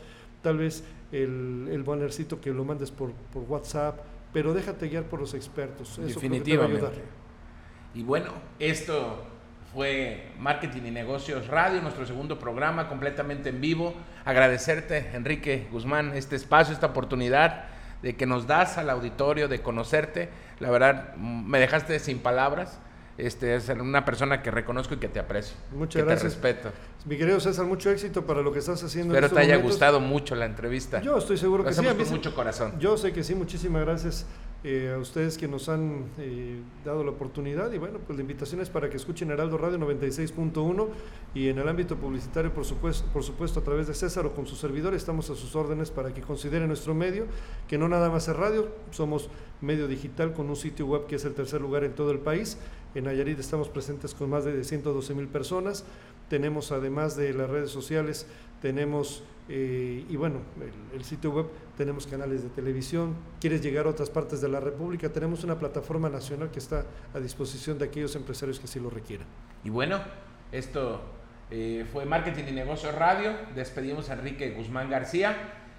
tal 0.43 0.59
vez 0.59 0.85
el, 1.13 1.69
el 1.71 1.83
bannercito 1.83 2.41
que 2.41 2.53
lo 2.53 2.65
mandes 2.65 2.91
por, 2.91 3.13
por 3.33 3.43
WhatsApp, 3.43 3.99
pero 4.33 4.55
déjate 4.55 4.89
guiar 4.89 5.05
por 5.05 5.21
los 5.21 5.35
expertos. 5.35 5.99
Eso 5.99 6.03
Definitivamente. 6.03 7.03
Y 7.95 8.03
bueno, 8.03 8.33
esto 8.59 9.25
fue 9.73 10.33
Marketing 10.39 10.83
y 10.87 10.91
Negocios 10.91 11.47
Radio, 11.49 11.81
nuestro 11.83 12.07
segundo 12.07 12.39
programa 12.39 12.89
completamente 12.89 13.51
en 13.51 13.61
vivo. 13.61 13.95
Agradecerte, 14.25 15.11
Enrique 15.15 15.69
Guzmán, 15.71 16.13
este 16.15 16.37
espacio, 16.37 16.75
esta 16.75 16.87
oportunidad 16.87 17.67
de 18.03 18.17
que 18.17 18.27
nos 18.27 18.47
das 18.47 18.79
al 18.79 18.91
auditorio 18.91 19.49
de 19.49 19.61
conocerte. 19.61 20.29
La 20.61 20.71
verdad, 20.71 21.15
me 21.17 21.59
dejaste 21.59 21.99
sin 21.99 22.21
palabras. 22.21 22.81
Este, 23.19 23.57
es 23.57 23.69
una 23.69 24.05
persona 24.05 24.43
que 24.43 24.53
reconozco 24.53 24.95
y 24.95 24.99
que 24.99 25.09
te 25.09 25.19
aprecio. 25.19 25.57
Muchas 25.73 26.05
gracias. 26.05 26.35
Te 26.41 26.49
respeto. 26.53 26.71
Mi 27.05 27.19
querido 27.19 27.41
César, 27.41 27.67
mucho 27.67 27.91
éxito 27.91 28.25
para 28.25 28.43
lo 28.43 28.53
que 28.53 28.61
estás 28.61 28.83
haciendo. 28.85 29.13
Espero 29.13 29.35
te 29.35 29.41
haya 29.41 29.57
gustado 29.57 29.99
mucho 29.99 30.37
la 30.37 30.47
entrevista. 30.47 31.03
Yo 31.03 31.19
estoy 31.19 31.37
seguro 31.37 31.65
que 31.65 31.73
sí. 31.73 31.85
con 31.85 32.11
mucho 32.11 32.33
corazón. 32.35 32.79
Yo 32.79 32.97
sé 32.97 33.13
que 33.13 33.25
sí, 33.25 33.35
muchísimas 33.35 33.83
gracias 33.83 34.25
eh, 34.65 34.93
a 34.95 34.99
ustedes 34.99 35.39
que 35.39 35.47
nos 35.47 35.69
han 35.69 36.07
eh, 36.19 36.61
dado 36.85 37.05
la 37.05 37.13
oportunidad 37.13 37.73
y 37.73 37.79
bueno, 37.79 38.01
pues 38.05 38.17
la 38.17 38.23
invitación 38.23 38.61
es 38.61 38.69
para 38.69 38.91
que 38.91 38.97
escuchen 38.97 39.31
Heraldo 39.31 39.57
Radio 39.57 39.79
96.1 39.79 40.89
y 41.35 41.49
en 41.49 41.59
el 41.59 41.69
ámbito 41.69 41.97
publicitario, 41.97 42.53
por 42.53 42.65
supuesto, 42.65 43.07
por 43.13 43.23
supuesto, 43.23 43.61
a 43.61 43.63
través 43.63 43.87
de 43.87 43.95
César 43.95 44.27
o 44.27 44.35
con 44.35 44.47
su 44.47 44.57
servidor, 44.57 44.95
estamos 44.95 45.31
a 45.31 45.37
sus 45.37 45.55
órdenes 45.55 45.93
para 45.93 46.13
que 46.13 46.23
consideren 46.23 46.67
nuestro 46.67 46.93
medio, 46.93 47.27
que 47.69 47.79
no 47.79 47.89
nada 47.89 48.11
más 48.11 48.27
es 48.27 48.35
radio, 48.35 48.69
somos 48.91 49.31
medio 49.61 49.87
digital 49.87 50.33
con 50.33 50.49
un 50.49 50.57
sitio 50.57 50.87
web 50.87 51.07
que 51.07 51.17
es 51.17 51.25
el 51.25 51.35
tercer 51.35 51.61
lugar 51.61 51.85
en 51.85 51.93
todo 51.93 52.11
el 52.11 52.19
país. 52.19 52.59
En 52.95 53.05
Nayarit 53.05 53.39
estamos 53.39 53.69
presentes 53.69 54.15
con 54.15 54.31
más 54.31 54.45
de 54.45 54.65
112 54.65 55.15
mil 55.15 55.29
personas. 55.29 55.85
Tenemos, 56.29 56.73
además 56.73 57.17
de 57.17 57.33
las 57.33 57.49
redes 57.49 57.71
sociales, 57.71 58.27
tenemos, 58.61 59.23
eh, 59.49 60.05
y 60.09 60.17
bueno, 60.17 60.41
el, 60.95 61.05
sitio 61.05 61.31
web, 61.31 61.47
tenemos 61.77 62.07
canales 62.07 62.43
de 62.43 62.51
televisión. 62.51 63.15
Quieres 63.41 63.63
llegar 63.63 63.87
a 63.87 63.91
otras 63.91 64.11
partes 64.11 64.41
de 64.41 64.49
la 64.49 64.61
República, 64.61 65.09
tenemos 65.11 65.43
una 65.45 65.59
plataforma 65.59 66.09
nacional 66.09 66.51
que 66.51 66.59
está 66.59 66.85
a 67.15 67.19
disposición 67.19 67.79
de 67.79 67.87
aquellos 67.87 68.15
empresarios 68.15 68.59
que 68.59 68.67
así 68.67 68.79
lo 68.79 68.91
requieran. 68.91 69.27
Y 69.65 69.71
bueno, 69.71 70.01
esto 70.53 71.01
eh, 71.51 71.87
fue 71.93 72.05
Marketing 72.05 72.45
y 72.49 72.53
Negocios 72.53 72.95
Radio. 72.95 73.33
Despedimos 73.55 74.11
a 74.11 74.15
Enrique 74.15 74.51
Guzmán 74.51 74.91
García 74.91 75.37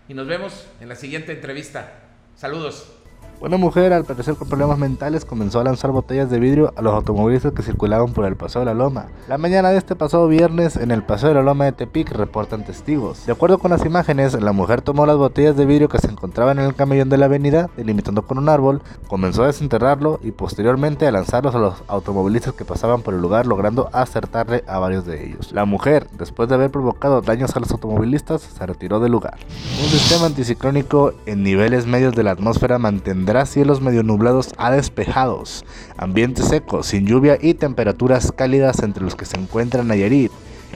y 0.08 0.14
nos 0.14 0.28
vemos 0.28 0.68
en 0.80 0.90
la 0.90 0.96
siguiente 0.96 1.34
entrevista. 1.34 2.02
Saludos. 2.36 2.99
Una 3.41 3.56
mujer, 3.56 3.93
al 3.93 4.04
parecer 4.04 4.36
con 4.36 4.49
problemas 4.49 4.78
mentales, 4.78 5.23
comenzó 5.23 5.62
a 5.62 5.63
lanzar 5.63 5.91
botellas 5.91 6.30
de 6.30 6.41
vidrio 6.41 6.73
a 6.75 6.82
los 6.82 6.93
automovilistas 6.93 7.54
que 7.54 7.63
circulaban 7.63 8.12
por 8.12 8.25
el 8.25 8.36
Paseo 8.36 8.60
de 8.60 8.65
la 8.65 8.73
Loma. 8.73 9.06
La 9.30 9.38
mañana 9.38 9.69
de 9.69 9.78
este 9.78 9.95
pasado 9.95 10.28
viernes, 10.28 10.75
en 10.75 10.91
el 10.91 11.04
Paseo 11.04 11.30
de 11.30 11.36
la 11.36 11.41
Loma 11.41 11.63
de 11.63 11.71
Tepic, 11.71 12.12
reportan 12.12 12.65
testigos. 12.65 13.25
De 13.25 13.32
acuerdo 13.32 13.58
con 13.58 13.71
las 13.71 13.86
imágenes, 13.86 14.34
la 14.41 14.52
mujer 14.52 14.82
tomó 14.82 15.06
las 15.06 15.15
botellas 15.15 15.56
de 15.56 15.65
vidrio 15.65 15.88
que 15.88 15.99
se 15.99 16.08
encontraban 16.08 16.60
en 16.60 16.65
el 16.65 16.75
camellón 16.75 17.08
de 17.08 17.17
la 17.17 17.28
avenida, 17.28 17.69
delimitando 17.78 18.23
con 18.23 18.39
un 18.39 18.49
árbol, 18.49 18.82
comenzó 19.08 19.43
a 19.43 19.47
desenterrarlo 19.47 20.19
y 20.21 20.32
posteriormente 20.32 21.08
a 21.08 21.12
lanzarlos 21.13 21.56
a 21.56 21.60
los 21.60 21.75
automovilistas 21.88 22.56
que 22.56 22.65
pasaban 22.65 23.04
por 23.04 23.13
el 23.13 23.21
lugar, 23.21 23.47
logrando 23.47 23.89
acertarle 23.93 24.65
a 24.67 24.80
varios 24.80 25.06
de 25.06 25.25
ellos. 25.25 25.54
La 25.54 25.63
mujer, 25.63 26.08
después 26.17 26.49
de 26.49 26.56
haber 26.56 26.71
provocado 26.71 27.21
daños 27.21 27.56
a 27.56 27.62
los 27.62 27.71
automovilistas, 27.71 28.41
se 28.41 28.65
retiró 28.65 28.99
del 28.99 29.13
lugar. 29.13 29.38
Un 29.82 29.89
sistema 29.89 30.25
anticiclónico 30.25 31.13
en 31.25 31.41
niveles 31.41 31.86
medios 31.86 32.13
de 32.15 32.23
la 32.23 32.32
atmósfera 32.32 32.78
mantendrá 32.80 33.29
cielos 33.46 33.80
medio 33.80 34.02
nublados 34.02 34.54
a 34.58 34.72
despejados, 34.72 35.63
ambientes 35.98 36.46
secos, 36.46 36.88
sin 36.88 37.06
lluvia 37.06 37.38
y 37.39 37.54
temperaturas 37.54 38.32
cálidas 38.32 38.82
entre 38.82 39.04
los 39.04 39.15
que 39.15 39.26
se 39.26 39.38
encuentra 39.38 39.84
Nayarit. 39.84 40.32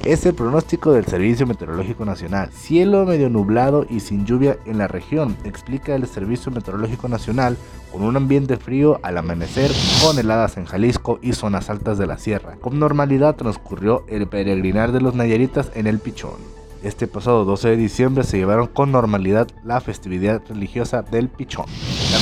Es 0.06 0.26
el 0.26 0.34
pronóstico 0.36 0.92
del 0.92 1.06
Servicio 1.06 1.48
Meteorológico 1.48 2.06
Nacional. 2.06 2.52
Cielo 2.52 3.06
medio 3.06 3.30
nublado 3.30 3.86
y 3.90 4.02
sin 4.02 4.26
lluvia 4.26 4.58
en 4.66 4.78
la 4.78 4.88
región, 4.88 5.36
explica 5.46 5.96
el 5.96 6.06
Servicio 6.08 6.52
Meteorológico 6.52 7.08
Nacional, 7.08 7.58
con 7.92 8.04
un 8.04 8.16
ambiente 8.18 8.58
frío 8.58 9.00
al 9.02 9.18
amanecer, 9.18 9.72
con 10.04 10.20
heladas 10.20 10.58
en 10.58 10.66
Jalisco 10.66 11.20
y 11.22 11.34
zonas 11.34 11.70
altas 11.70 11.98
de 11.98 12.08
la 12.08 12.18
sierra. 12.18 12.58
Con 12.62 12.80
normalidad 12.80 13.36
transcurrió 13.36 14.04
el 14.08 14.28
peregrinar 14.28 14.92
de 14.92 15.02
los 15.02 15.16
Nayaritas 15.16 15.72
en 15.74 15.88
el 15.88 16.00
Pichón. 16.00 16.54
Este 16.84 17.08
pasado 17.08 17.46
12 17.46 17.70
de 17.70 17.78
diciembre 17.78 18.26
se 18.26 18.38
llevaron 18.38 18.68
con 18.68 18.92
normalidad 18.92 19.48
la 19.64 19.80
festividad 19.80 20.42
religiosa 20.50 21.02
del 21.02 21.30
Pichón. 21.30 21.66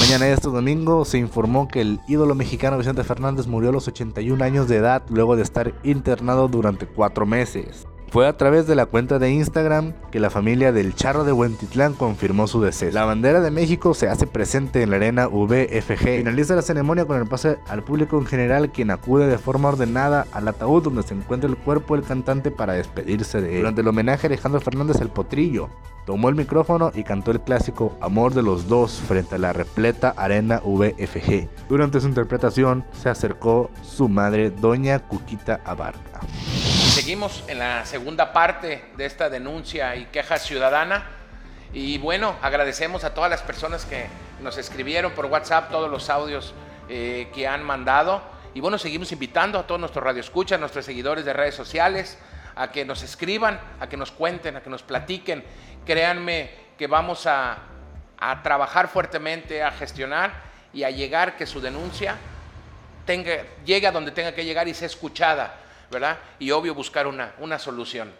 Mañana 0.01 0.25
de 0.25 0.33
este 0.33 0.49
domingo 0.49 1.05
se 1.05 1.19
informó 1.19 1.67
que 1.67 1.79
el 1.79 1.99
ídolo 2.07 2.33
mexicano 2.33 2.79
Vicente 2.79 3.03
Fernández 3.03 3.45
murió 3.45 3.69
a 3.69 3.73
los 3.73 3.87
81 3.87 4.43
años 4.43 4.67
de 4.67 4.77
edad 4.77 5.03
luego 5.09 5.35
de 5.35 5.43
estar 5.43 5.75
internado 5.83 6.47
durante 6.47 6.87
cuatro 6.87 7.27
meses. 7.27 7.85
Fue 8.11 8.27
a 8.27 8.35
través 8.35 8.67
de 8.67 8.75
la 8.75 8.87
cuenta 8.87 9.19
de 9.19 9.31
Instagram 9.31 9.93
que 10.11 10.19
la 10.19 10.29
familia 10.29 10.73
del 10.73 10.93
Charro 10.93 11.23
de 11.23 11.31
Huentitlán 11.31 11.93
confirmó 11.93 12.45
su 12.45 12.59
deceso. 12.59 12.93
La 12.93 13.05
bandera 13.05 13.39
de 13.39 13.51
México 13.51 13.93
se 13.93 14.09
hace 14.09 14.27
presente 14.27 14.83
en 14.83 14.89
la 14.89 14.97
arena 14.97 15.27
VFG. 15.27 16.17
Finaliza 16.17 16.57
la 16.57 16.61
ceremonia 16.61 17.05
con 17.05 17.21
el 17.21 17.25
pase 17.25 17.59
al 17.69 17.83
público 17.83 18.17
en 18.17 18.25
general, 18.25 18.69
quien 18.73 18.91
acude 18.91 19.27
de 19.27 19.37
forma 19.37 19.69
ordenada 19.69 20.27
al 20.33 20.49
ataúd 20.49 20.83
donde 20.83 21.03
se 21.03 21.13
encuentra 21.13 21.49
el 21.49 21.55
cuerpo 21.55 21.95
del 21.95 22.03
cantante 22.03 22.51
para 22.51 22.73
despedirse 22.73 23.39
de 23.39 23.51
él. 23.53 23.59
Durante 23.59 23.79
el 23.79 23.87
homenaje 23.87 24.27
Alejandro 24.27 24.59
Fernández 24.59 24.99
el 24.99 25.07
Potrillo, 25.07 25.69
tomó 26.05 26.27
el 26.27 26.35
micrófono 26.35 26.91
y 26.93 27.05
cantó 27.05 27.31
el 27.31 27.39
clásico 27.39 27.95
Amor 28.01 28.33
de 28.33 28.43
los 28.43 28.67
dos 28.67 28.99
frente 29.07 29.35
a 29.35 29.37
la 29.37 29.53
repleta 29.53 30.09
arena 30.17 30.61
VFG. 30.65 31.47
Durante 31.69 32.01
su 32.01 32.09
interpretación 32.09 32.83
se 32.91 33.07
acercó 33.07 33.71
su 33.83 34.09
madre, 34.09 34.51
doña 34.51 34.99
Cuquita 34.99 35.61
Abarca. 35.63 36.19
Seguimos 36.91 37.45
en 37.47 37.57
la 37.57 37.85
segunda 37.85 38.33
parte 38.33 38.83
de 38.97 39.05
esta 39.05 39.29
denuncia 39.29 39.95
y 39.95 40.07
queja 40.07 40.37
ciudadana. 40.37 41.07
Y 41.71 41.97
bueno, 41.97 42.35
agradecemos 42.41 43.05
a 43.05 43.13
todas 43.13 43.31
las 43.31 43.41
personas 43.41 43.85
que 43.85 44.07
nos 44.41 44.57
escribieron 44.57 45.13
por 45.13 45.27
WhatsApp, 45.27 45.71
todos 45.71 45.89
los 45.89 46.09
audios 46.09 46.53
eh, 46.89 47.29
que 47.33 47.47
han 47.47 47.63
mandado. 47.63 48.21
Y 48.53 48.59
bueno, 48.59 48.77
seguimos 48.77 49.13
invitando 49.13 49.57
a 49.57 49.65
todos 49.65 49.79
nuestros 49.79 50.03
radioescuchas, 50.03 50.59
nuestros 50.59 50.83
seguidores 50.83 51.23
de 51.23 51.31
redes 51.31 51.55
sociales, 51.55 52.17
a 52.57 52.73
que 52.73 52.83
nos 52.83 53.03
escriban, 53.03 53.57
a 53.79 53.87
que 53.87 53.95
nos 53.95 54.11
cuenten, 54.11 54.57
a 54.57 54.61
que 54.61 54.69
nos 54.69 54.83
platiquen. 54.83 55.45
Créanme 55.85 56.51
que 56.77 56.87
vamos 56.87 57.25
a, 57.25 57.57
a 58.19 58.43
trabajar 58.43 58.89
fuertemente, 58.89 59.63
a 59.63 59.71
gestionar 59.71 60.33
y 60.73 60.83
a 60.83 60.91
llegar 60.91 61.37
que 61.37 61.45
su 61.45 61.61
denuncia 61.61 62.17
llegue 63.65 63.87
a 63.87 63.91
donde 63.91 64.11
tenga 64.11 64.33
que 64.33 64.43
llegar 64.43 64.67
y 64.67 64.73
sea 64.73 64.87
escuchada 64.87 65.55
¿verdad? 65.91 66.17
Y 66.39 66.51
obvio 66.51 66.73
buscar 66.73 67.05
una, 67.05 67.33
una 67.39 67.59
solución. 67.59 68.11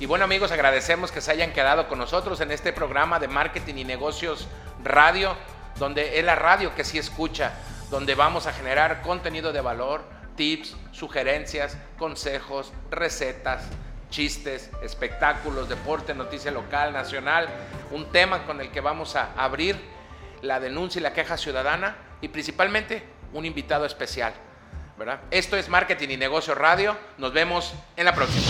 Y 0.00 0.06
bueno 0.06 0.24
amigos, 0.24 0.52
agradecemos 0.52 1.10
que 1.10 1.20
se 1.20 1.32
hayan 1.32 1.52
quedado 1.52 1.88
con 1.88 1.98
nosotros 1.98 2.40
en 2.40 2.52
este 2.52 2.72
programa 2.72 3.18
de 3.18 3.26
marketing 3.26 3.74
y 3.78 3.84
negocios 3.84 4.46
radio, 4.84 5.36
donde 5.76 6.20
es 6.20 6.24
la 6.24 6.36
radio 6.36 6.72
que 6.76 6.84
sí 6.84 6.98
escucha, 6.98 7.54
donde 7.90 8.14
vamos 8.14 8.46
a 8.46 8.52
generar 8.52 9.02
contenido 9.02 9.52
de 9.52 9.60
valor, 9.60 10.04
tips, 10.36 10.76
sugerencias, 10.92 11.76
consejos, 11.98 12.72
recetas, 12.92 13.64
chistes, 14.08 14.70
espectáculos, 14.84 15.68
deporte, 15.68 16.14
noticia 16.14 16.52
local, 16.52 16.92
nacional, 16.92 17.48
un 17.90 18.06
tema 18.12 18.46
con 18.46 18.60
el 18.60 18.70
que 18.70 18.80
vamos 18.80 19.16
a 19.16 19.32
abrir 19.36 19.76
la 20.42 20.60
denuncia 20.60 21.00
y 21.00 21.02
la 21.02 21.12
queja 21.12 21.36
ciudadana 21.36 21.96
y 22.20 22.28
principalmente 22.28 23.02
un 23.32 23.44
invitado 23.44 23.84
especial. 23.84 24.32
¿verdad? 24.96 25.20
Esto 25.32 25.56
es 25.56 25.68
Marketing 25.68 26.10
y 26.10 26.16
Negocios 26.16 26.56
Radio. 26.56 26.96
Nos 27.18 27.32
vemos 27.32 27.74
en 27.96 28.04
la 28.04 28.14
próxima. 28.14 28.46